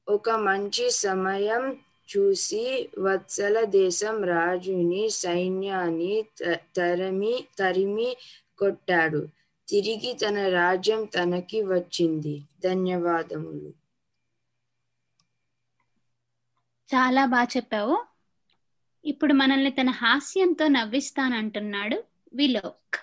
ఒక 0.08 0.30
మంచి 0.30 0.92
సమయం 0.92 1.80
చూసి 2.18 2.90
వత్సల 3.00 3.64
దేశం 3.64 4.24
రాజుని 4.24 5.10
సైన్యాన్ని 5.10 6.22
త- 6.22 6.60
తరిమి 6.76 7.48
తరిమి 7.60 8.18
కొట్టాడు. 8.58 9.28
తిరిగి 9.70 10.14
తన 10.14 10.48
రాజ్యం 10.48 11.06
తనకి 11.06 11.62
వచ్చింది. 11.62 12.44
ధన్యవాదములు. 12.64 13.74
చాలా 16.96 17.26
బాగా 17.26 17.48
చెప్పావు. 17.58 18.06
ఇప్పుడు 19.06 19.34
మనల్ని 19.34 19.70
తన 19.72 19.90
హాస్యంతో 19.90 20.68
నవ్విస్తానంటున్నాడు 20.68 22.04
విలోక్. 22.34 22.96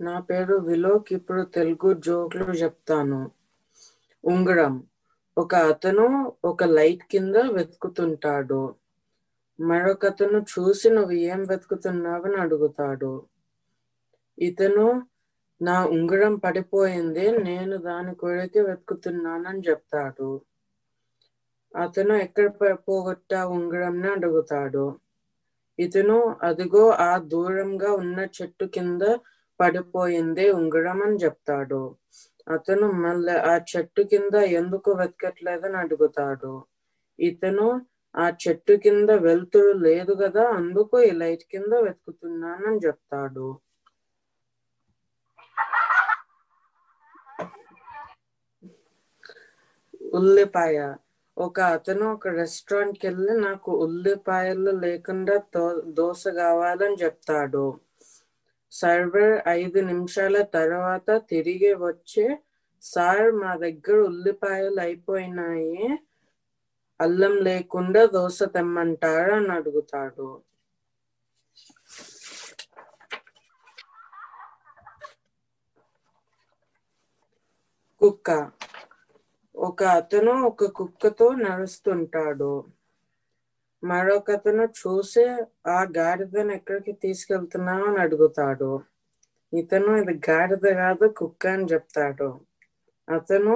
నా 0.00 0.20
పేరు 0.20 0.56
విలోక్. 0.56 1.12
ఇప్పుడు 1.12 1.42
తెలుగు 1.42 1.92
జోకులు 1.92 2.44
చెప్తాను. 2.44 3.30
ఉంగరం. 4.24 4.74
ఒక 5.36 5.54
అతను 5.54 6.04
ఒక 6.44 6.64
లైట్ 6.64 7.04
కింద 7.04 7.36
వెతుకుతుంటాడు. 7.36 8.62
మరొక 9.60 10.06
అతను 10.06 10.38
చూసి 10.52 10.90
నువ్వు 10.90 11.12
ఏం 11.12 11.40
వెతుకుతున్నావని 11.44 12.36
అడుగుతాడు. 12.36 13.12
ఇతను 14.38 14.86
నా 15.60 15.84
ఉంగరం 15.86 16.34
పడిపోయింది 16.36 17.38
నేను 17.38 17.76
దాని 17.76 18.14
కొరకే 18.14 18.60
వెతుకుతున్నానని 18.60 19.60
చెప్తాడు. 19.60 20.30
అతను 21.74 22.14
ఎక్కడ 22.14 22.46
పోగొట్టా 22.88 23.46
ఉంగరంని 23.46 24.08
అడుగుతాడు. 24.08 24.86
ఇతను 25.78 26.36
అదిగో 26.42 26.90
ఆ 26.90 27.18
దూరంగా 27.18 27.92
ఉన్న 27.92 28.18
చెట్టు 28.36 28.64
కింద 28.64 29.02
పడిపోయింది 29.60 30.50
ఉంగరం 30.50 31.02
అని 31.02 31.16
చెప్తాడు. 31.16 31.82
అతను 32.46 32.86
మళ్ళీ 32.98 33.34
ఆ 33.46 33.54
చెట్టు 33.70 34.02
కింద 34.10 34.34
ఎందుకు 34.58 34.90
వెతకట్లేదని 35.00 35.76
అడుగుతాడు. 35.82 36.52
ఇతను 37.18 37.66
ఆ 38.14 38.26
చెట్టు 38.42 38.74
కింద 38.82 39.10
వెలుతురు 39.24 39.72
లేదు 39.84 40.14
కదా 40.22 40.44
అందుకు 40.58 40.96
ఈ 41.02 41.12
లైట్ 41.20 41.44
కింద 41.48 41.72
వెతుకుతున్నానని 41.86 42.78
చెప్తాడు. 42.86 43.48
ఉల్లిపాయ. 50.18 50.76
ఒక 51.36 51.58
అతను 51.74 52.04
ఒక 52.12 52.32
రెస్టారెంట్కి 52.36 53.04
వెళ్ళి 53.08 53.34
నాకు 53.40 53.70
ఉల్లిపాయలు 53.84 54.72
లేకుండా 54.80 55.36
దోశ 55.96 56.22
కావాలని 56.38 56.98
చెప్తాడు. 57.02 57.66
సర్వర్ 58.74 59.34
ఐదు 59.48 59.80
నిమిషాల 59.80 60.42
తర్వాత 60.42 61.08
తిరిగి 61.30 61.74
వచ్చి 61.74 62.24
సార్ 62.82 63.32
మా 63.32 63.56
దగ్గర 63.56 63.96
ఉల్లిపాయలు 64.00 64.80
అయిపోయినాయి. 64.80 65.98
అల్లం 67.00 67.34
లేకుండా 67.36 68.06
దోశ 68.06 68.42
తెమ్మంటారా? 68.42 69.36
అని 69.36 69.52
అడుగుతాడు. 69.52 70.28
కుక్క. 78.00 78.28
ఒక 79.56 79.82
అతను 79.98 80.32
ఒక 80.46 80.64
కుక్కతో 80.70 81.34
నడుస్తుంటాడు. 81.34 82.52
మరొక 83.84 84.30
అతను 84.30 84.64
చూసి 84.78 85.24
ఆ 85.68 85.78
గాడిదను 85.96 86.52
ఎక్కడికి 86.52 86.92
తీసుకెళ్తున్నావు 87.02 87.84
అని 87.84 88.00
అడుగుతాడు. 88.00 88.70
ఇతను 89.52 89.90
ఇది 90.00 90.14
గాడిద 90.26 90.66
కాదు 90.80 91.06
కుక్క 91.18 91.46
అని 91.48 91.66
చెప్తాడు. 91.72 92.28
అతను 93.08 93.54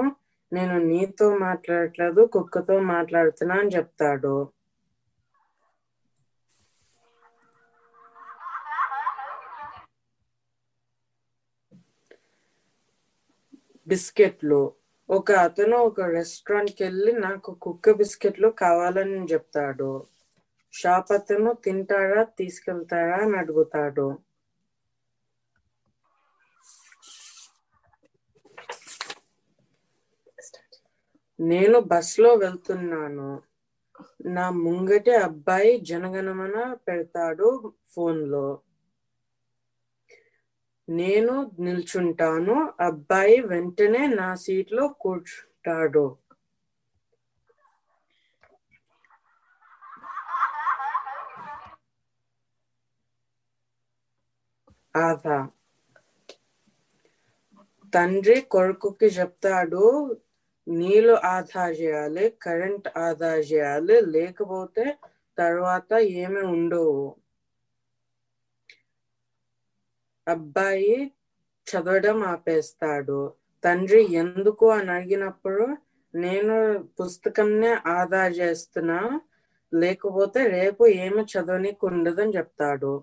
నేను 0.51 0.75
నీతో 0.87 1.27
మాట్లాడట్లేదు 1.39 2.21
కుక్కతో 2.33 2.77
మాట్లాడుతున్నా 2.93 3.57
అని 3.61 3.73
చెప్తాడు. 3.77 4.35
బిస్కెట్లు. 13.87 14.59
ఒక 15.09 15.31
అతను 15.43 15.77
ఒక 15.83 16.07
రెస్టారెంట్కి 16.11 16.81
వెళ్ళి 16.83 17.13
నాకు 17.19 17.51
కుక్క 17.61 17.91
బిస్కెట్లు 17.99 18.49
కావాలని 18.59 19.21
చెప్తాడు. 19.31 19.91
షాప్ 20.73 21.11
అతను 21.11 21.53
తీసుకెళ్తాడా 22.23 23.17
అని 23.17 23.37
అడుగుతాడు. 23.37 24.19
నేను 31.39 31.79
బస్లో 31.79 32.33
వెళ్తున్నాను. 32.33 33.41
నా 34.25 34.49
ముంగటి 34.49 35.11
అబ్బాయి 35.11 35.77
జనగణమన 35.77 36.73
పెడతాడు 36.87 37.73
ఫోన్లో. 37.93 38.61
నేను 40.89 41.51
నిల్చుంటాను. 41.59 42.73
అబ్బాయి 42.79 43.41
వెంటనే 43.41 44.07
నా 44.07 44.35
సీట్లో 44.35 44.87
కూర్చుంటాడు. 44.87 46.18
ఆదా. 55.01 55.39
తండ్రి 57.93 58.35
కొడుకుకి 58.51 59.07
చెప్తాడు 59.15 59.83
నీళ్ళు 60.67 61.15
ఆదా 61.31 61.65
చేయాలి 61.77 62.25
కరెంట్ 62.41 62.87
ఆదా 63.03 63.31
చేయాలి 63.49 63.97
లేకపోతే 64.11 64.85
తర్వాత 65.37 65.91
ఏమి 66.19 66.43
ఉండవు. 66.53 66.99
అబ్బాయి 70.27 70.95
చదవడం 71.67 72.19
ఆపేస్తాడు. 72.29 73.19
తండ్రి 73.63 74.01
ఎందుకు 74.21 74.65
అని 74.71 74.91
అడిగినప్పుడు 74.95 75.65
నేను 76.13 76.55
పుస్తకంనే 76.97 77.71
ఆదా 77.97 78.23
చేస్తున్నా 78.39 78.99
లేకపోతే 79.71 80.41
రేపు 80.55 80.83
ఏమి 80.99 81.23
చదవనీకి 81.31 81.85
ఉండదని 81.89 82.35
చెప్తాడు. 82.37 82.93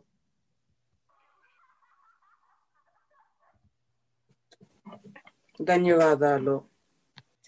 ధన్యవాదాలు. 5.62 6.64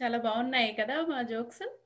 చాలా 0.02 0.18
బాగున్నాయి 0.18 0.76
కదా 0.80 1.00
మా 1.00 1.22
జోక్స్. 1.22 1.78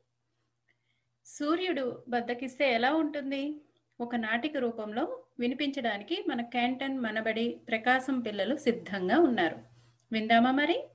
సూర్యుడు 1.27 2.03
బద్దకిస్తే 2.09 2.73
ఎలా 2.73 2.95
ఉంటుంది? 2.95 3.61
ఒక 4.01 4.15
నాటిక 4.15 4.57
రూపంలో 4.57 5.23
వినిపించడానికి 5.39 6.25
మన 6.29 6.43
క్యాంటన్ 6.43 6.99
మనబడి 6.99 7.61
ప్రకాశం 7.69 8.21
పిల్లలు 8.21 8.57
సిద్ధంగా 8.57 9.19
ఉన్నారు. 9.19 9.59
విందామా 10.13 10.51
మరి? 10.51 10.89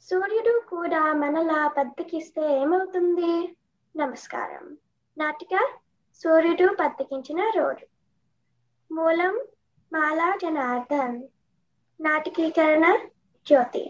సూర్యుడు 0.00 0.62
కూడా 0.68 1.12
మనలా 1.12 1.74
బద్దకిస్తే 1.78 2.60
ఏమవుతుంది? 2.60 3.56
నమస్కారం. 3.96 4.78
నాటిక 5.18 5.68
సూర్యుడు 6.14 6.76
బద్దకించిన 6.80 7.52
రోజు. 7.56 7.86
మూలం 8.94 9.46
మాలా 9.92 10.36
జనార్దన్ 10.42 11.16
నాటకీకరణ 12.00 12.84
జ్యోతి. 13.46 13.84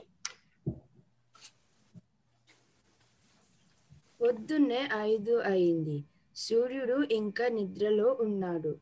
పొద్దున్నే 4.20 4.88
ఐదు 5.00 5.34
అయింది. 5.44 5.96
సూర్యుడు 6.36 7.06
ఇంకా 7.10 7.48
నిద్రలో 7.48 8.16
ఉన్నాడు. 8.20 8.72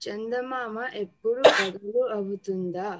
చందమామ 0.00 0.88
ఎప్పుడు 0.94 1.42
పగలు 1.50 2.12
అవుతుందా? 2.12 2.90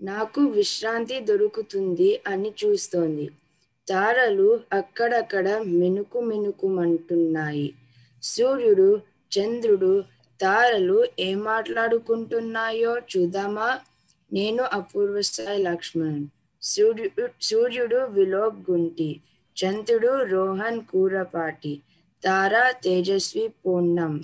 నాకు 0.00 0.40
విశ్రాంతి 0.50 1.20
దొరుకుతుంది 1.20 2.22
అని 2.26 2.54
చూస్తోంది. 2.60 3.26
తారలు 3.88 4.60
అక్కడక్కడ 4.72 5.48
మినుకు 5.80 6.20
మినుకుమంటున్నాయి. 6.20 7.68
సూర్యుడు 8.22 8.88
చంద్రుడు 9.32 9.92
తారలు 10.40 10.98
ఏం 11.20 11.38
మాట్లాడుకుంటున్నాయో 11.44 12.92
చూద్దామా? 13.10 13.68
నేను 14.30 14.62
అపూర్వ 14.76 15.20
సాయి 15.28 15.60
లక్ష్మణ్. 15.64 16.20
సూర్యుడు 16.62 17.24
సూర్యుడు 17.42 18.00
విలోక్ 18.16 18.58
గుంటి 18.66 19.10
చంద్రుడు 19.56 20.12
రోహన్ 20.32 20.80
కూరపాటి. 20.90 21.74
తార 22.22 22.52
తేజస్వి 22.82 23.44
పూర్ణం. 23.58 24.14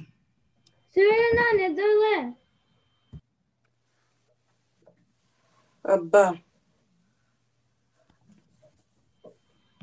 అబ్బా. 5.85 6.25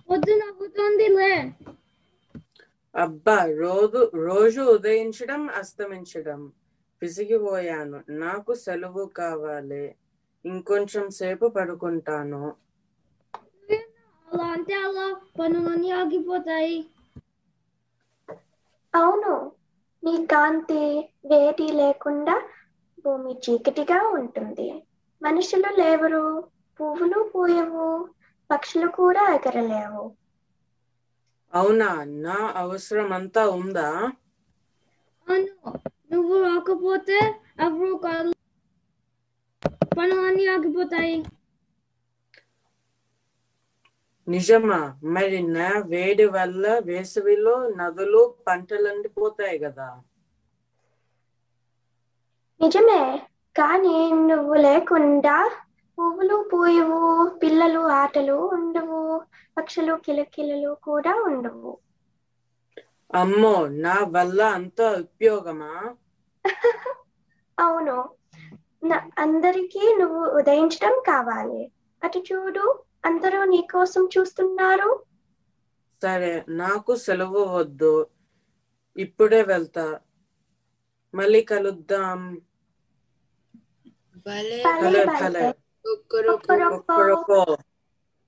పొద్దున 0.08 0.42
అవుతుంది 0.52 1.08
లే 1.16 1.32
అబ్బా 2.96 3.34
రోజు 3.58 4.00
రోజు 4.22 4.62
ఉదయించడం 4.72 5.42
అస్తమించడం. 5.56 6.42
విసిగిపోయాను 7.02 8.00
నాకు 8.20 8.52
సెలవు 8.62 9.06
కావాలి. 9.16 9.84
ఇంకొంచెం 10.46 11.06
సేపు 11.18 11.48
పడుకుంటాను. 11.56 12.44
అలా 14.28 14.46
అంటే 14.54 14.76
అలా 14.82 15.06
పనులన్నీ 15.38 15.90
ఆగిపోతాయి. 15.98 16.78
అవును. 18.94 19.34
నీ 20.04 20.14
కాంతి 20.26 20.80
వేడి 21.26 21.68
లేకుండా 21.74 22.36
భూమి 23.06 23.34
చీకటిగా 23.44 24.00
ఉంటుంది. 24.14 24.68
మనుషులు 25.22 25.72
లేవరు 25.76 26.24
పువ్వులు 26.80 27.32
పూయవు 27.32 27.88
పక్షులు 28.50 28.88
కూడా 28.94 29.24
ఎగరలేవు. 29.36 30.04
అవునా? 31.54 31.90
నా 32.22 32.36
అవసరం 32.62 33.10
అంతా 33.18 33.44
ఉందా? 33.56 33.90
అవును. 35.28 35.54
నువ్వు 36.12 36.36
రాకపోతే 36.44 37.18
ఎవరు 37.62 37.94
కాదు. 38.04 38.32
పనులన్నీ 39.96 40.46
ఆగిపోతాయి. 40.54 41.18
నిజమా? 44.28 44.78
మరి 45.14 45.40
నా 45.50 45.70
వేడి 45.88 46.26
వల్ల 46.32 46.66
వేసవిలో 46.86 47.56
నదులు 47.78 48.24
పంటలు 48.48 48.90
ఎండిపోతాయి 48.90 49.60
కదా? 49.62 49.90
నిజమే. 52.62 53.00
కానీ 53.56 53.96
నువ్వు 54.22 54.56
లేకుండా 54.62 55.36
పువ్వులు 55.98 56.38
పూయవు 56.50 57.00
పిల్లలు 57.40 57.80
ఆటలు 57.96 58.38
ఉండవు 58.54 59.02
పక్షులు 59.58 59.96
కిలకిలలు 60.06 60.74
కూడా 60.84 61.16
ఉండవు. 61.28 61.74
అమ్మో 63.14 63.54
నా 63.80 63.96
వల్ల 64.12 64.40
అంత 64.54 64.78
ఉపయోగమా? 65.04 65.72
అవును. 67.58 67.96
నా- 68.84 69.10
అందరికీ 69.18 69.84
నువ్వు 70.00 70.22
ఉదయించడం 70.38 70.96
కావాలి. 71.08 71.62
అటు 72.02 72.20
చూడు 72.28 72.66
అందరూ 73.06 73.42
నీ 73.46 73.62
కోసం 73.72 74.10
చూస్తున్నారు. 74.14 74.92
సరే 76.02 76.30
నాకు 76.60 76.96
సెలవు 76.98 77.42
వద్దు. 77.52 77.92
ఇప్పుడే 78.96 79.42
వెళ్తా. 79.44 79.86
మళ్ళీ 81.14 81.42
కలుద్దాం. 81.44 82.20
భలే 84.26 84.62
భలే. 85.10 85.46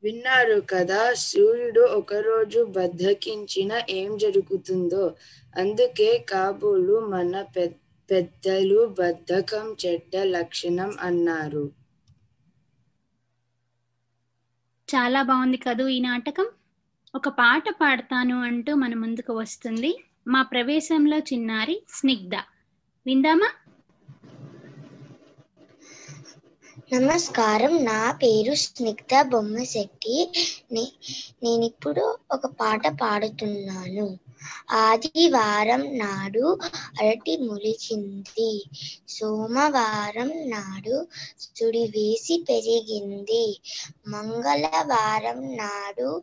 విన్నారు 0.04 0.62
కదా 0.70 1.14
సూర్యుడు 1.14 1.82
ఒకరోజు 1.82 2.64
బద్దకించిన 2.64 3.82
ఏం 3.90 4.18
జరుగుతుందో. 4.18 5.04
అందుకే 5.56 6.26
కాబోలు 6.30 7.00
మన 7.08 7.34
పెద్దలు 8.10 8.96
బద్ధకం 9.00 9.76
చెడ్డ 9.86 10.16
లక్షణం 10.16 10.98
అన్నారు. 11.00 11.66
చాలా 14.90 15.22
బాగుంది 15.22 15.58
కదూ 15.58 15.88
ఈ 15.88 16.00
నాటకం. 16.00 16.48
ఒక 17.16 17.30
పాట 17.30 17.64
పాడతాను 17.82 18.44
అంటూ 18.44 18.76
మన 18.76 18.94
ముందుకు 18.94 19.34
వస్తుంది. 19.34 19.92
మా 20.28 20.42
ప్రవేశంలో 20.42 21.18
చిన్నారి 21.18 21.84
స్నిగ్ధ. 21.90 22.36
విందామా? 23.06 23.50
నమస్కారం. 26.94 27.86
నా 27.86 28.12
పేరు 28.12 28.56
స్నిగ్ధ 28.56 29.22
బొమ్మశెట్టి. 29.22 30.32
నే- 30.72 31.14
నేనిప్పుడు 31.44 32.18
ఒక 32.32 32.46
పాట 32.46 32.88
పాడుతున్నాను. 32.88 34.20
ఆదివారం 34.72 35.98
నాడు 35.98 36.58
అరటి 37.02 37.38
మొలిచింది. 37.38 38.66
సోమవారం 39.10 40.50
నాడు 40.50 41.08
సుడి 41.40 41.84
వేసి 41.84 42.46
పెరిగింది. 42.50 43.62
మంగళవారం 44.08 45.58
నాడు 45.58 46.22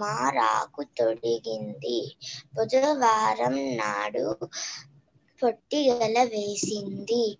మా 0.00 0.30
రాకు 0.30 0.82
తొడిగింది. 0.98 2.16
బుధవారం 2.54 3.76
నాడు 3.76 4.36
పొట్టిగల 5.42 6.22
వేసింది 6.22 7.38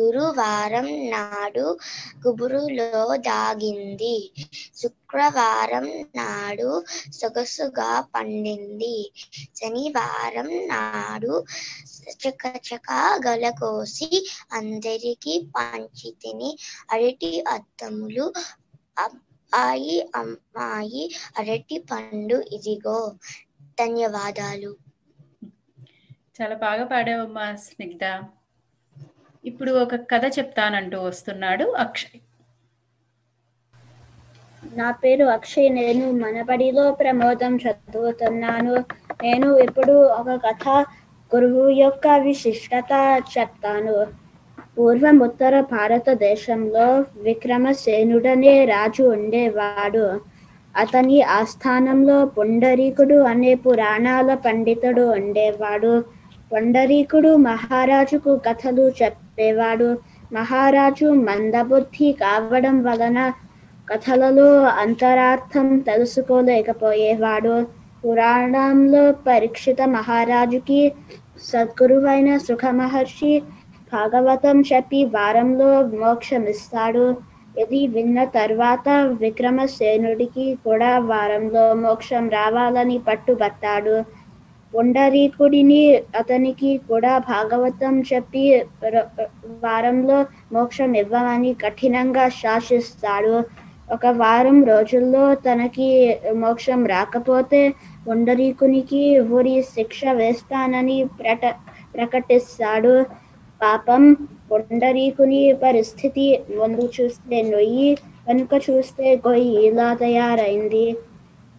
గురువారం 0.00 1.10
నాడు 1.10 1.78
గుబురులో 2.26 3.16
దాగింది 3.16 4.32
శుక్రవారం 4.76 5.86
నాడు 6.16 6.84
సొగసుగా 7.12 8.00
పండింది. 8.14 9.12
శనివారం 9.56 10.48
నాడు 10.68 11.44
చకచక 12.20 12.90
గలకోసి 13.26 14.08
అందరికీ 14.52 15.46
పంచి 15.56 16.10
తిని 16.22 16.58
అరటి 16.92 17.44
అత్తములు 17.48 18.32
అబ్బాయి 18.98 20.02
అమ్మాయి 20.16 21.04
అరటి 21.38 21.78
పండు 21.78 22.44
ఇదిగో. 22.52 23.14
ధన్యవాదాలు. 23.80 24.81
చాలా 26.42 26.54
బాగా 26.54 26.84
పాడావమ్మా 26.84 27.54
స్నిగ్ధ. 27.54 28.22
ఇప్పుడు 29.44 29.72
ఒక 29.72 29.94
కథ 29.94 30.38
చెప్తానంటూ 30.38 31.00
వస్తున్నాడు 31.02 31.64
అక్షయ్. 31.64 32.20
నా 34.76 34.90
పేరు 34.90 35.24
అక్షయ్ 35.24 35.74
నేను 35.74 36.12
మనబడిలో 36.12 36.92
ప్రమోదం 36.92 37.56
చదువుతున్నాను. 37.56 38.74
నేను 39.22 39.56
ఇప్పుడు 39.56 39.92
ఒక 39.92 40.40
కథ 40.46 40.86
గురువు 41.36 41.68
యొక్క 41.68 42.06
విశిష్టత 42.08 43.22
చెప్తాను. 43.38 44.06
పూర్వం 44.78 45.18
ఉత్తర 45.18 45.60
భారతదేశంలో 45.60 47.04
విక్రమసేనుడనే 47.16 48.64
రాజు 48.64 49.02
ఉండేవాడు. 49.02 50.20
అతని 50.76 51.22
ఆస్థానంలో 51.22 52.26
పుండరీకుడు 52.26 53.14
అనే 53.14 53.54
పురాణాల 53.54 54.34
పండితుడు 54.34 55.02
ఉండేవాడు. 55.02 56.04
పుండరీకుడు 56.52 57.36
మహారాజుకు 57.36 58.32
కథలు 58.46 58.92
చెప్పేవాడు. 59.02 59.98
మహారాజు 60.32 61.06
మందబుద్ధి 61.28 62.12
కావడం 62.12 62.82
వలన 62.82 63.32
కథలలో 63.88 64.62
అంతరార్థం 64.82 65.78
తెలుసుకోలేకపోయేవాడు. 65.78 67.66
పురాణంలో 68.04 69.12
పరీక్షిత 69.12 69.82
మహారాజుకి 69.88 70.92
సద్గురువైన 71.42 72.36
సుఖ 72.36 72.64
మహర్షి 72.70 73.42
భాగవతం 73.92 74.60
చెప్పి 74.60 75.04
వారంలో 75.04 75.82
మోక్షమిస్తాడు. 75.82 77.16
ఇది 77.58 77.86
విన్న 77.86 78.24
తర్వాత 78.24 78.88
విక్రమసేనుడికి 79.20 80.58
కూడా 80.64 80.98
వారంలో 80.98 81.74
మోక్షం 81.74 82.28
రావాలని 82.28 82.98
పట్టుబట్టాడు. 82.98 83.96
పుండరీకుడిని 84.72 85.82
అతనికి 86.20 86.70
కూడా 86.88 87.12
భాగవతం 87.30 87.94
చెప్పి 88.10 88.44
వారంలో 89.64 90.18
మోక్షం 90.54 90.92
ఇవ్వమని 91.02 91.52
కఠినంగా 91.62 92.26
శాసిస్తాడు. 92.40 93.34
ఒక 93.88 94.06
వారం 94.20 94.58
రోజుల్లో 94.64 95.24
తనకి 95.46 95.88
మోక్షం 96.42 96.80
రాకపోతే 96.94 97.60
పుండరీకునికి 98.06 99.02
ఊరి 99.36 99.56
శిక్ష 99.74 100.00
వేస్తానని 100.20 100.98
ప్రట 101.20 101.44
ప్రకటిస్తాడు. 101.94 102.94
పాపం 103.60 104.02
పుండరీకుని 104.50 105.42
పరిస్థితి 105.62 106.26
ముందు 106.58 106.86
చూస్తే 106.96 107.38
నొయ్యి 107.50 107.90
వెనుక 108.26 108.54
చూస్తే 108.66 109.06
గొయ్యి 109.26 109.52
ఇలా 109.68 109.88
తయారైంది. 110.02 110.86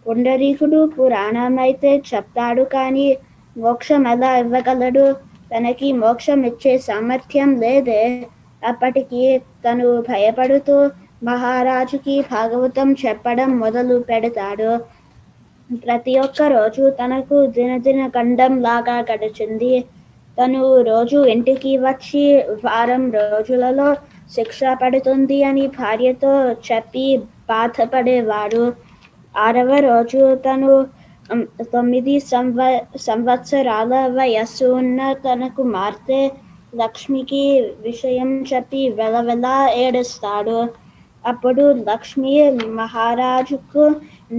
పుండరీకుడు 0.05 0.79
పురాణం 0.95 1.55
అయితే 1.65 1.91
చెప్తాడు 2.09 2.63
కానీ 2.73 3.07
మోక్షం 3.55 4.03
ఎలా 4.07 4.31
ఇవ్వగలడు? 4.37 5.05
తనకి 5.51 5.87
మోక్షం 6.01 6.39
ఇచ్చే 6.49 6.73
సామర్థ్యం 6.87 7.49
లేదే. 7.63 8.01
అప్పటికి 8.61 9.21
తను 9.65 9.87
భయపడుతూ 10.09 10.75
మహారాజుకి 11.21 12.15
భాగవతం 12.31 12.87
చెప్పడం 13.01 13.49
మొదలు 13.59 13.97
పెడతాడు. 14.09 14.71
ప్రతి 15.83 16.13
ఒక్క 16.23 16.41
రోజు 16.53 16.83
తనకు 16.99 17.37
దినదిన 17.55 18.01
ఖండం 18.15 18.53
లాగా 18.61 18.97
గడిచింది. 19.09 19.73
తను 20.37 20.61
రోజు 20.87 21.17
ఇంటికి 21.33 21.71
వచ్చి 21.85 22.23
వారం 22.63 23.03
రోజులలో 23.17 23.89
శిక్ష 24.31 24.59
పడుతుంది 24.81 25.37
అని 25.49 25.65
భార్యతో 25.77 26.33
చెప్పి 26.67 27.05
బాధపడేవాడు. 27.49 28.63
ఆరవ 29.35 29.71
రోజు 29.81 30.21
తను 30.45 30.71
తొమ్మిది 31.73 32.15
సంవ 32.31 32.57
సంవత్సరాల 33.05 33.93
వయస్సు 34.17 34.65
ఉన్న 34.73 34.99
తన 35.25 35.47
కుమార్తె 35.57 36.21
లక్ష్మికి 36.73 37.43
విషయం 37.81 38.29
చెప్పి 38.51 38.81
వెలవెల 38.99 39.47
ఏడుస్తాడు. 39.83 40.59
అప్పుడు 41.23 41.63
లక్ష్మి 41.89 42.31
మహారాజుకు 42.79 43.83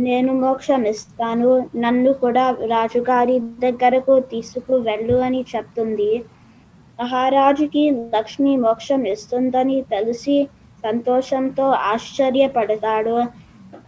నేను 0.07 0.33
మోక్షం 0.41 0.83
ఇస్తాను 0.87 1.51
నన్ను 1.85 2.11
కూడా 2.23 2.45
రాజుగారి 2.73 3.37
దగ్గరకు 3.65 4.15
తీసుకువెళ్ళు 4.33 5.17
అని 5.27 5.41
చెప్తుంది. 5.53 6.11
మహారాజుకి 6.99 7.85
లక్ష్మి 8.17 8.53
మోక్షం 8.57 9.03
ఇస్తుందని 9.15 9.79
తెలిసి 9.95 10.37
సంతోషంతో 10.85 11.67
ఆశ్చర్యపడతాడు. 11.93 13.17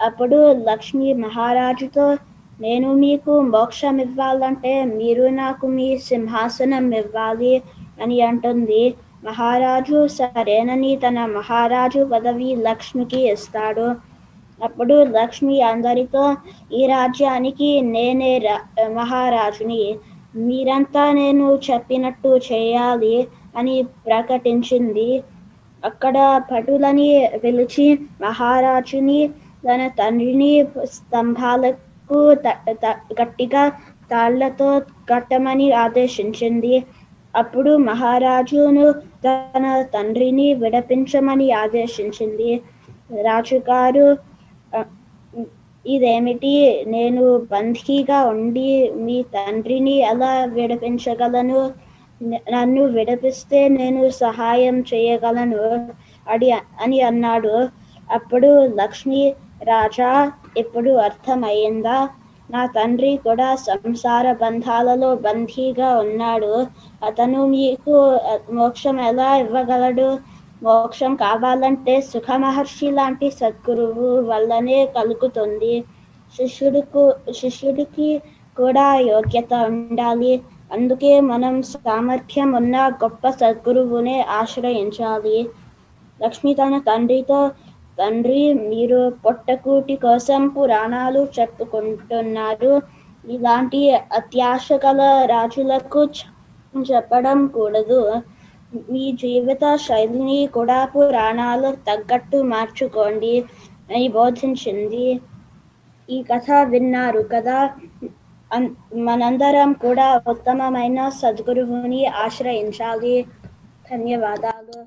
అప్పుడు 0.02 0.52
లక్ష్మి 0.52 1.12
మహారాజుతో 1.12 2.16
నేను 2.60 2.94
మీకు 2.94 3.40
మోక్షం 3.40 3.98
ఇవ్వాలంటే 3.98 4.84
మీరు 4.84 5.22
నాకు 5.22 5.66
మీ 5.66 5.98
సింహాసనం 5.98 6.92
ఇవ్వాలి 6.92 7.62
అని 8.02 8.20
అంటుంది. 8.20 8.94
మహారాజు 9.24 10.06
సరేనని 10.06 10.96
తన 10.96 11.26
మహారాజు 11.26 12.10
పదవి 12.12 12.56
లక్ష్మికి 12.56 13.32
ఇస్తాడు. 13.32 13.94
అప్పుడు 14.64 15.04
లక్ష్మి 15.04 15.60
అందరితో 15.60 16.36
ఈ 16.72 16.86
రాజ్యానికి 16.86 17.80
నేనే 17.80 18.38
రా- 18.38 18.92
మహారాజుని. 18.94 19.96
మీరంతా 20.36 21.12
నేను 21.12 21.58
చెప్పినట్టు 21.70 22.40
చేయాలి 22.52 23.28
అని 23.56 23.82
ప్రకటించింది. 24.06 25.22
అక్కడ 25.84 26.42
పటులని 26.52 27.28
పిలిచి 27.44 27.94
మహారాజుని 27.94 29.30
తన 29.66 29.86
తండ్రిని 29.86 30.64
స్తంభాలకు 30.84 32.34
త- 32.34 32.58
త- 32.70 33.22
గట్టిగా 33.22 33.68
తాళ్ళతో 34.10 34.82
కట్టమని 35.10 35.72
ఆదేశించింది. 35.72 36.84
అప్పుడు 37.36 37.76
మహారాజును 37.76 38.92
తన 38.92 39.82
తండ్రిని 39.82 40.54
విడపించమని 40.54 41.52
ఆదేశించింది. 41.52 42.62
రాజుగారు 43.22 44.16
ఇదేమిటి? 45.86 46.84
నేను 46.86 47.38
బందీగా 47.38 48.24
ఉండి 48.24 48.90
మీ 48.90 49.22
తండ్రిని 49.22 49.90
ఎలా 49.90 50.44
విడిపించగలను? 50.44 51.72
నన్ను 52.22 52.84
విడిపిస్తే 52.84 53.68
నేను 53.68 54.08
సహాయం 54.08 54.80
చేయగలను 54.80 55.88
అడి 56.28 56.50
అని 56.50 57.00
అన్నాడు. 57.00 57.68
అప్పుడు 58.12 58.66
లక్ష్మి 58.66 59.34
రాజా 59.62 60.32
ఇప్పుడు 60.56 60.90
అర్థమయ్యిందా? 60.90 62.08
నా 62.50 62.66
తండ్రి 62.66 63.16
కూడా 63.16 63.54
సంసార 63.56 64.32
బంధాలలో 64.32 65.14
బందీగా 65.16 65.98
ఉన్నాడు. 65.98 66.66
అతను 67.04 67.46
మీకు 67.46 67.94
మోక్షం 68.50 69.00
ఎలా 69.00 69.36
ఇవ్వగలడు? 69.36 70.18
మోక్షం 70.62 71.14
కావాలంటే 71.14 72.00
సుఖ 72.00 72.30
మహర్షి 72.30 72.90
లాంటి 72.90 73.30
సద్గురువు 73.30 74.20
వల్లనే 74.20 74.86
కలుగుతుంది. 74.86 75.84
శిష్యుడుకు 76.34 77.14
శిష్యుడికి 77.32 78.22
కూడా 78.56 78.94
యోగ్యత 78.94 79.54
ఉండాలి. 79.54 80.42
అందుకే 80.72 81.20
మనం 81.20 81.62
సామర్థ్యం 81.62 82.52
ఉన్న 82.52 82.88
గొప్ప 82.88 83.30
సద్గురువునే 83.30 84.20
ఆశ్రయించాలి. 84.20 85.48
లక్ష్మి 86.22 86.54
తన 86.54 86.78
తండ్రితో 86.78 87.50
తండ్రి 87.98 88.40
మీరు 88.64 89.00
పొట్టకూటి 89.24 89.96
కోసం 89.96 90.48
పురాణాలు 90.48 91.22
చెప్పుకుంటున్నారు. 91.36 92.72
ఇలాంటి 93.24 93.80
అత్యాశ 94.18 94.68
గల 94.84 95.00
రాజులకు 95.26 96.02
చెప్పడం 96.84 97.46
కూడదు. 97.48 98.00
మీ 98.90 99.04
జీవిత 99.22 99.64
శైలిని 99.78 100.46
కూడా 100.54 100.78
పురాణాలు 100.86 101.70
తగ్గట్టు 101.88 102.38
మార్చుకోండి 102.52 103.34
అని 103.90 104.08
బోధించింది. 104.10 105.06
ఈ 106.08 106.18
కథ 106.22 106.48
విన్నారు 106.70 107.22
కదా. 107.32 107.58
మనందరం 109.06 109.70
కూడా 109.76 110.08
ఉత్తమమైన 110.32 110.98
సద్గురువుని 111.20 112.02
ఆశ్రయించాలి. 112.24 113.14
ధన్యవాదాలు. 113.90 114.78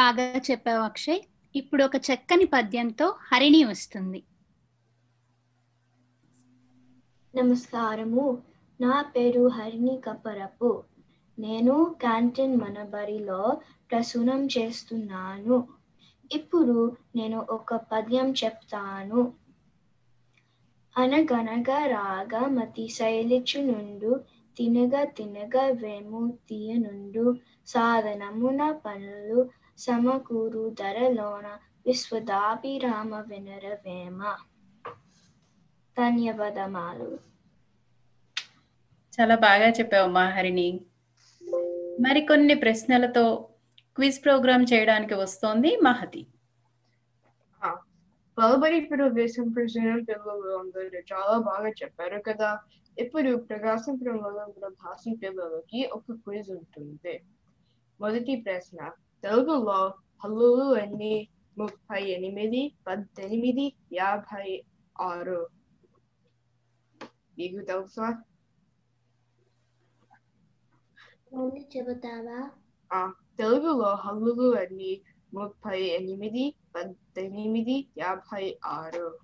బాగా 0.00 0.42
చెప్పావు 0.50 0.82
అక్షయ్. 0.82 1.20
ఇప్పుడు 1.56 1.84
ఒక 1.84 1.96
చక్కని 1.96 2.44
పద్యంతో 2.44 3.06
హరిణి 3.32 3.64
వస్తుంది. 3.64 4.22
నమస్కారము. 7.34 8.42
నా 8.80 9.02
పేరు 9.02 9.48
హరిణి 9.48 10.00
కపరపు 10.04 10.70
నేను 11.38 11.96
క్యాంటీన్ 12.00 12.56
మనబరిలో 12.56 13.60
ప్రసూనం 13.90 14.46
చేస్తున్నాను. 14.46 15.68
ఇప్పుడు 16.32 16.96
నేను 17.16 17.46
ఒక 17.50 17.74
పద్యం 17.74 18.28
చెప్తాను. 18.32 19.20
అనగనగా 20.96 21.86
రాగ 21.86 22.46
మతి 22.46 22.88
శైలిచు 22.88 23.60
నుండు 23.60 24.20
తినగా 24.56 25.04
తినగా 25.04 25.64
వేము 25.82 26.38
తీయనుండు 26.48 27.36
సాధనమున 27.70 28.62
పనులు 28.84 29.40
సమకూరు 29.78 30.64
ధరలోన 30.80 31.46
విశ్వదాభిరామ 31.86 33.10
వినరవేమ 33.20 34.20
ధన్యవాదములు. 35.96 37.10
చాలా 39.12 39.36
బాగా 39.46 39.68
చెప్పావమ్మా 39.68 40.24
హరిణి 40.28 40.68
మరికొన్ని 42.00 42.54
ప్రశ్నలతో 42.54 43.24
క్విజ్ 43.96 44.18
ప్రోగ్రామ్ 44.24 44.66
చేయడానికి 44.72 45.14
వస్తోంది 45.14 45.70
మహతి. 45.76 46.22
బలబడి 48.38 48.78
ప్రవేశం 48.80 49.46
ప్రజనం 49.48 49.98
పిల్లలు 50.02 50.50
అందరూ 50.58 51.00
చాలా 51.12 51.34
బాగా 51.38 51.70
చెప్పారు 51.80 52.18
కదా. 52.28 52.50
ఇప్పుడు 52.96 53.30
ప్రకాశంపురంలో 53.48 54.44
ఉన్న 54.52 54.66
భాషం 54.84 55.12
పిల్లలకి 55.14 55.80
ఒక 55.92 56.12
క్విజ్ 56.12 56.50
ఉంటుంది. 56.50 57.14
మొదటి 58.00 58.36
ప్రశ్న 58.36 58.88
తెలుగులో 59.22 59.94
హల్లులు 60.24 60.76
ఎన్ని? 60.76 61.28
ముప్పై 61.58 62.02
ఎనిమిది 62.02 62.74
పద్దెనిమిది 62.86 63.74
యాభై 63.92 64.64
ఆరు. 65.00 65.48
మీకు 67.38 67.64
తెలుసా? 67.64 68.22
చెబుతావా? 71.76 72.50
ఆ 72.92 73.14
తెలుగులో 73.38 73.94
హల్లులు 73.94 74.56
ఎన్ని? 74.56 75.00
ముప్పై 75.34 75.82
ఎనిమిది 75.82 76.54
పద్దెనిమిది 76.76 77.88
యాభై 77.98 78.58
ఆరు. 78.64 79.18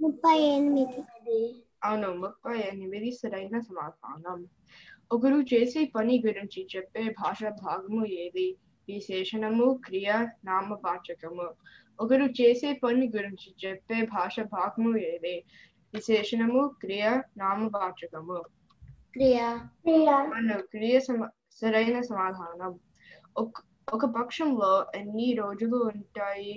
ముప్పై 0.00 0.38
ఎనిమిది. 0.38 1.64
అవును 1.84 2.14
ముప్పై 2.14 2.58
ఎనిమిది 2.60 3.12
సరైన 3.12 3.60
సమాధానం. 3.60 4.48
ఒకరు 5.12 5.36
చేసే 5.54 5.84
పని 5.84 6.22
గురించి 6.26 6.68
చెప్పే 6.76 7.14
భాష 7.20 7.44
భాగము 7.44 8.06
ఏది? 8.06 8.56
విశేషణము 8.88 9.80
క్రియ 9.84 10.26
నామవాచకము. 10.44 11.46
ఒకరు 12.00 12.24
చేసే 12.24 12.72
పని 12.72 13.06
గురించి 13.16 13.54
చెప్పే 13.66 14.06
భాష 14.12 14.40
భాగము 14.40 14.96
ఏది? 14.98 15.44
విశేషణము 15.94 16.74
క్రియ 16.80 17.04
నామవాచకము. 17.38 18.38
క్రియా. 19.14 19.56
క్రియా. 19.82 20.16
అవును 20.16 20.62
క్రియ 20.62 21.00
సమ 21.00 21.28
సరైన 21.50 22.00
సమాధానం. 22.00 22.72
ఒక 23.36 23.52
ఒక 23.92 24.04
పక్షంలో 24.06 24.86
ఎన్ని 24.94 25.32
రోజులు 25.32 25.76
ఉంటాయి? 25.76 26.54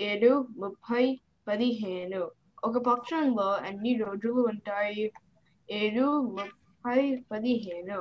ఏడు 0.00 0.48
ముప్పై 0.58 1.20
పదిహేను. 1.48 2.22
ఒక 2.64 2.78
పక్షంలో 2.78 3.66
ఎన్ని 3.66 3.94
రోజులు 3.94 4.32
ఉంటాయి? 4.32 5.12
ఏడు 5.70 6.20
ముప్పై 6.20 6.61
పదిహేను 7.30 7.98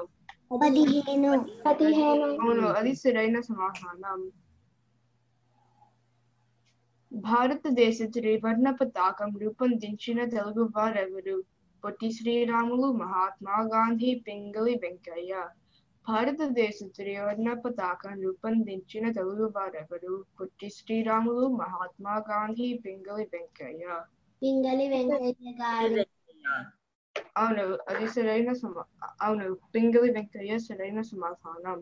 పదిహేను 0.62 1.32
పదిహేను 1.66 2.26
అవును 2.44 2.68
అది 2.80 2.96
సరైన 2.96 3.40
సమాధానం. 3.42 4.22
భారతదేశ 7.12 7.98
త్రివర్ణ 8.14 8.72
పతాకం 8.72 9.32
రూపొందించిన 9.42 10.26
తెలుగు 10.26 10.70
వారెవరు 10.76 11.38
పొట్టి 11.84 12.12
శ్రీరాములు 12.12 12.92
మహాత్మా 12.92 13.58
గాంధీ 13.74 14.16
పింగళి 14.28 14.76
వెంకయ్య. 14.76 15.34
భారతదేశ 16.08 16.78
త్రివర్ణ 16.96 17.54
పతాకం 17.54 18.22
రూపొందించిన 18.22 19.12
తెలుగు 19.12 19.54
వారెవరు 19.56 20.26
పొట్టి 20.40 20.70
శ్రీరాములు 20.70 21.48
మహాత్మా 21.56 22.16
గాంధీ 22.32 22.74
పింగళి 22.86 23.28
వెంకయ్య. 23.34 23.86
పింగళి 24.42 24.88
వెంకయ్య 24.88 25.52
గారు. 25.62 26.04
అవును 27.36 27.66
అది 27.90 28.08
సరైన 28.14 28.52
సమా 28.54 28.84
అవును 29.22 29.46
పింగళి 29.74 30.10
వెంకయ్య 30.10 30.56
సరైన 30.66 31.02
సమాధానం 31.12 31.80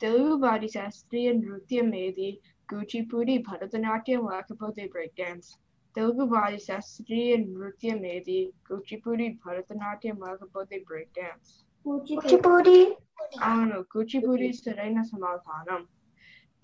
తెలుగు 0.00 0.34
వారి 0.42 0.68
శాస్త్రీయ 0.68 1.28
నృత్యం 1.38 1.88
ఏది 1.98 2.28
కూచిపూడి 2.68 3.36
భరతనాట్యం 3.48 4.22
లేకపోతే 4.32 4.84
బ్రేక్ 4.92 5.16
డాన్స్ 5.20 5.50
తెలుగు 5.96 6.24
వారి 6.26 6.58
శాస్త్రీయ 6.60 7.32
నృత్యం 7.44 8.00
ఏది 8.06 8.38
కూచిపూడి 8.68 9.28
భరతనాట్యం 9.44 10.18
లేకపోతే 10.24 10.78
బ్రేక్ 10.88 11.14
డాన్స్ 11.16 11.52
కూచిపూడి 11.86 12.78
అవును 13.46 13.78
కూచిపూడి 13.92 14.48
సరైన 14.58 15.00
సమాధానం 15.12 15.82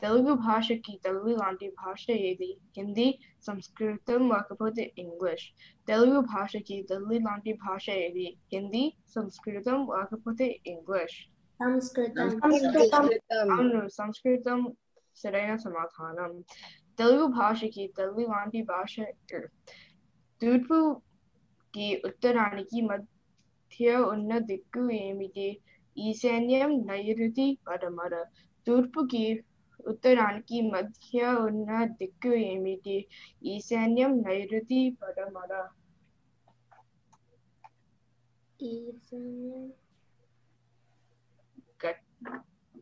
తెలుగు 0.02 0.32
భాషకి 0.42 0.92
తెలుగు 1.04 1.32
లాంటి 1.36 1.66
భాష 1.78 2.04
ఏది 2.22 2.48
హిందీ 2.76 3.06
సంస్కృతం 3.46 4.22
లేకపోతే 4.28 4.84
ఇంగ్లీష్ 4.98 5.46
తెలుగు 5.88 6.18
భాషకి 6.32 6.76
తెలుగు 6.82 7.18
లాంటి 7.18 7.52
భాష 7.62 7.86
ఏది 8.00 8.26
హిందీ 8.52 8.84
సంస్కృతం 9.14 9.80
లేకపోతే 9.92 10.46
ఇంగ్లీష్ 10.66 11.18
సంస్కృతం 11.58 13.06
అవును 13.46 13.82
సంస్కృతం 13.92 14.60
సరైన 15.16 15.54
సమాధానం 15.58 16.32
తెలుగు 16.98 17.26
భాషకి 17.32 17.84
తెలుగు 17.96 18.24
లాంటి 18.28 18.60
భాష 18.64 18.94
తూర్పుకి 20.40 21.88
ఉత్తరానికి 22.04 22.78
మధ్య 22.82 23.92
ఉన్న 24.06 24.32
దిక్కు 24.46 24.82
ఏమిటి 25.00 25.48
ఈశాన్యం 25.96 26.72
నైరుతి 26.86 27.46
పడమర 27.66 28.14
తూర్పుకి 28.66 29.24
ఉత్తరానికి 29.82 30.58
మధ్య 30.72 31.16
ఉన్న 31.44 31.70
దిక్కు 31.98 32.32
ఏమిటి 32.46 32.96
ఈశాన్యం 33.46 34.22
నైరుతి 34.22 34.80
పడమర 35.00 35.52
గట్- 41.80 42.08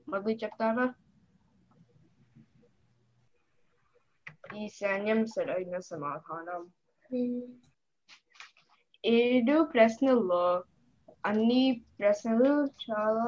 మళ్ళీ 0.08 0.34
చెప్తారా 0.36 0.86
ఈశాన్యం 4.60 5.20
సరైన 5.26 5.78
సమాధానం 5.88 6.62
ఏడు 9.04 9.56
ప్రశ్నల్లో 9.72 10.44
అన్ని 11.24 11.62
ప్రశ్నలు 11.98 12.52
చాలా 12.82 13.24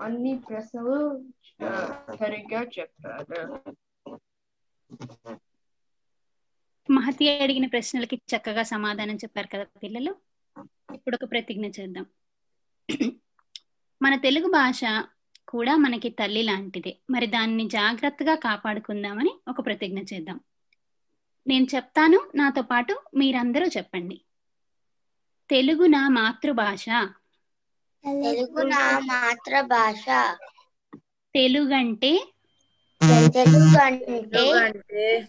అన్ని 0.00 0.32
ప్రశ్నలు 0.46 0.98
ఆ, 1.08 1.37
సరిగ్గా 2.16 2.62
చెప్పారు. 2.62 3.74
మహతి 6.92 7.40
అడిగిన 7.40 7.66
ప్రశ్నలకి 7.66 8.16
చక్కగా 8.16 8.62
సమాధానం 8.62 9.16
చెప్పారు 9.16 9.48
కదా 9.54 9.64
పిల్లలు. 9.82 10.14
ఇప్పుడు 10.94 11.18
ఒక 11.22 11.30
ప్రతిజ్ఞ 11.30 11.66
చేద్దాం. 11.80 12.06
మన 14.02 14.16
తెలుగు 14.16 14.46
భాష 14.46 14.80
కూడా 15.48 15.76
మనకి 15.76 16.08
తల్లి 16.08 16.42
లాంటిదే. 16.42 16.98
మరి 17.10 17.26
దాన్ని 17.26 17.68
జాగ్రత్తగా 17.68 18.34
కాపాడుకుందామని 18.34 19.40
ఒక 19.48 19.66
ప్రతిజ్ఞ 19.66 19.98
చేద్దాం. 19.98 20.40
నేను 21.46 21.66
చెప్తాను 21.74 22.30
నాతో 22.34 22.62
పాటు 22.62 23.02
మీరందరూ 23.16 23.66
చెప్పండి. 23.66 24.20
తెలుగు 25.50 25.86
నా 25.86 26.08
మాతృభాష. 26.08 26.86
తెలుగు 28.04 28.62
నా 28.62 28.98
మాతృభాష. 28.98 30.04
తెలుగంటే 31.38 32.26
తెలుగు 33.10 34.56
అంటే 34.56 35.28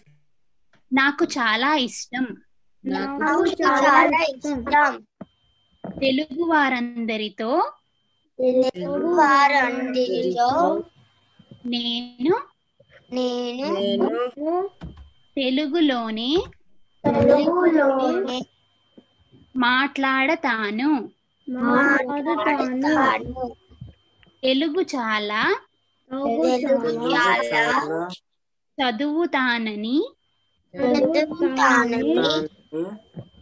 నాకు 0.92 1.24
చాలా 1.24 1.74
ఇష్టం. 1.74 2.36
నాకు 2.84 3.50
చాలా 3.62 4.22
ఇష్టం. 4.22 5.02
తెలుగు 6.00 6.44
వారందరితో 6.44 7.72
తెలుగు 8.40 9.14
వారందరితో 9.14 10.82
నేను 11.66 12.36
నేను 13.12 14.70
తెలుగులోనే 15.36 16.42
తెలుగులోనే 17.06 18.42
మాట్లాడతాను. 19.56 21.10
మాట్లాడతాను. 21.48 23.56
తెలుగు 24.42 24.82
చాలా 24.82 25.56
చదువుతానని 28.78 29.98
చదువుతానని 30.74 32.16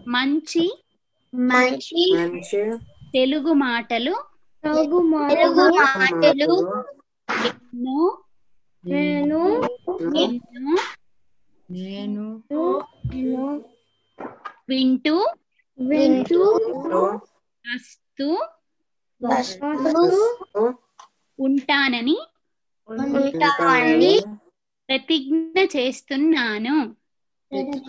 మంచి 0.06 0.64
మంచి 1.32 2.02
మంచి 2.16 2.62
తెలుగు 3.14 3.52
మాటలు 3.62 4.14
తెలుగు 4.64 4.98
మాటలు 5.08 6.52
ఎన్నో 7.48 8.00
నేను 8.84 9.40
ఎన్నో 10.24 10.76
నేను 11.68 13.44
వింటూ 14.68 15.16
వింటూ 15.78 16.40
వస్తూ 17.64 18.28
వస్తూ 19.20 20.02
ఉంటానని 21.38 22.16
ఉంటానని 22.90 24.20
ప్రతిజ్ఞ 24.88 25.60
చేస్తున్నాను. 25.76 26.96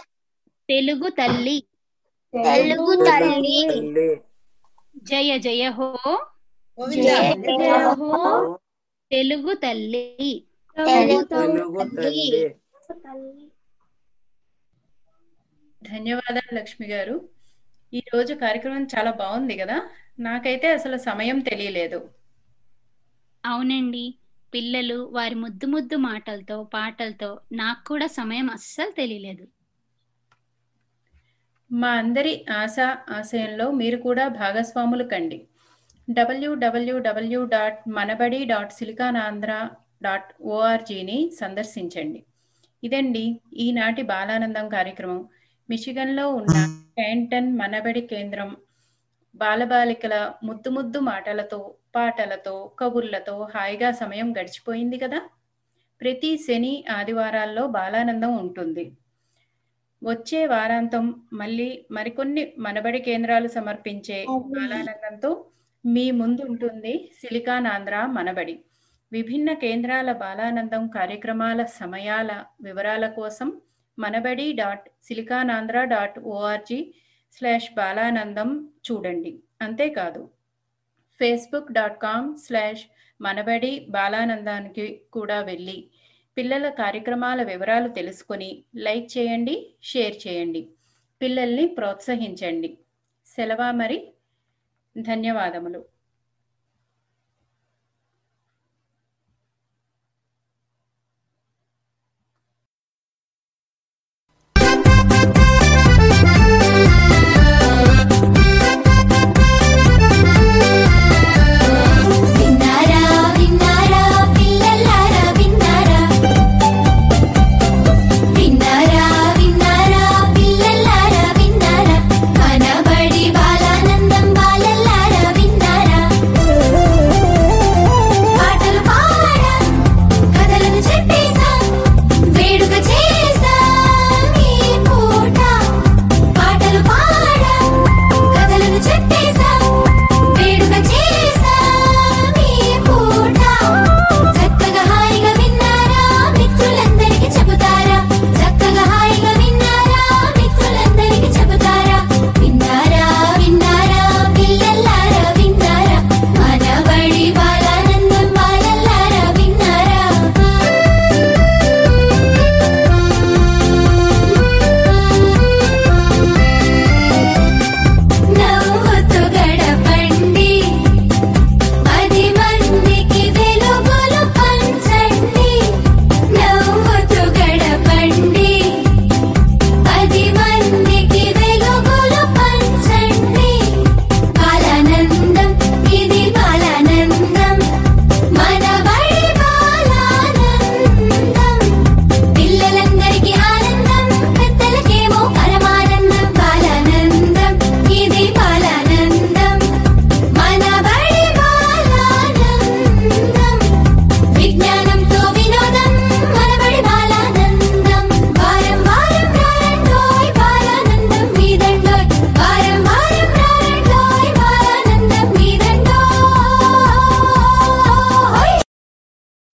తెలుగు 0.69 1.09
తల్లి. 1.09 1.63
తెలుగు 2.43 2.95
తల్లి. 2.95 4.21
జయ 4.97 5.39
జయ 5.39 5.67
హో 5.69 5.97
జయహో 6.89 8.59
తెలుగు 9.11 9.53
తల్లి. 9.53 10.47
ధన్యవాదాలు 15.83 16.55
లక్ష్మి 16.55 16.87
గారు. 16.87 17.32
ఈ 17.93 18.01
రోజు 18.13 18.33
కార్యక్రమం 18.33 18.83
చాలా 18.83 19.11
బాగుంది 19.11 19.57
కదా? 19.57 19.87
నాకైతే 20.19 20.73
అసలు 20.73 20.97
సమయం 20.97 21.39
తెలియలేదు. 21.39 22.09
అవునండి. 23.45 24.15
పిల్లలు 24.53 25.09
వారి 25.11 25.35
ముద్దు 25.35 25.67
ముద్దు 25.67 25.95
మాటలతో 25.95 26.63
పాటలతో 26.63 27.39
నాకు 27.51 27.87
కూడా 27.87 28.07
సమయం 28.07 28.49
అస్సలు 28.49 28.91
తెలియలేదు. 28.91 29.47
మా 31.71 31.89
అందరి 31.89 32.45
ఆశ 32.51 32.75
ఆశయంలో 33.09 33.71
మీరు 33.71 33.97
కూడా 33.97 34.27
భాగస్వాములు 34.27 35.03
కండి. 35.03 35.47
WWW 36.09 37.45
dot 37.45 37.89
Manabadi 37.89 38.45
dot 38.45 38.73
Siliconandhra 38.73 39.69
dot 40.03 40.33
ఓఆర్జీని 40.41 41.31
సందర్శించండి. 41.39 42.23
ఇదండి 42.83 43.41
ఈనాటి 43.53 44.01
బాలానందం 44.01 44.69
కార్యక్రమం. 44.69 45.29
మిషిగన్లో 45.69 46.29
ఉన్న 46.29 46.55
క్యాంటన్ 46.97 47.57
మనబడి 47.57 48.01
కేంద్రం 48.01 48.49
బాలబాలికల 49.35 50.15
ముద్దు 50.43 50.69
ముద్దు 50.69 50.99
మాటలతో 50.99 51.59
పాటలతో 51.95 52.75
కబుర్లతో 52.79 53.47
హాయిగా 53.53 53.91
సమయం 53.91 54.31
గడిచిపోయింది 54.31 54.97
కదా? 54.97 55.19
ప్రతి 56.01 56.37
శని 56.37 56.83
ఆదివారాల్లో 56.89 57.67
బాలానందం 57.67 58.37
ఉంటుంది. 58.37 58.85
వచ్చే 60.01 60.45
వారాంతం 60.45 61.05
మళ్ళీ 61.33 61.85
మరికొన్ని 61.91 62.53
మనబడి 62.57 62.99
కేంద్రాలు 62.99 63.47
సమర్పించే 63.47 64.19
బాలానందంతో 64.55 65.31
మీ 65.85 66.11
ముందు 66.11 66.41
ఉంటుంది 66.43 67.09
సిలికాన్ 67.21 67.67
ఆంధ్ర 67.67 68.05
మనబడి. 68.05 68.55
విభిన్న 69.11 69.53
కేంద్రాల 69.53 70.11
బాలానందం 70.11 70.87
కార్యక్రమాల 70.87 71.65
సమయాల 71.79 72.29
వివరాల 72.61 73.07
కోసం 73.07 73.49
Manabadi 73.99 74.53
dot 74.53 74.89
Siliconandhra 75.03 75.83
dot 75.83 76.19
ORG 76.19 76.93
slash 77.31 77.73
Balanandam 77.73 78.69
చూడండి. 78.91 79.39
అంతేకాదు 79.61 80.29
Facebook 81.19 81.71
dot 81.71 82.01
com 82.01 82.37
slash 82.37 82.83
Manabadi 83.21 83.87
బాలానందానికి 83.89 85.05
కూడా 85.13 85.41
వెళ్ళి 85.41 85.89
పిల్లల 86.37 86.69
కార్యక్రమాల 86.69 87.43
వివరాలు 87.43 87.89
తెలుసుకొని 87.89 88.63
లైక్ 88.75 89.17
చేయండి 89.17 89.75
షేర్ 89.83 90.27
చేయండి. 90.27 90.69
పిల్లల్ని 91.21 91.65
ప్రోత్సహించండి. 91.67 92.77
సెలవా 93.27 93.71
మరి. 93.71 94.13
ధన్యవాదములు. 94.97 95.92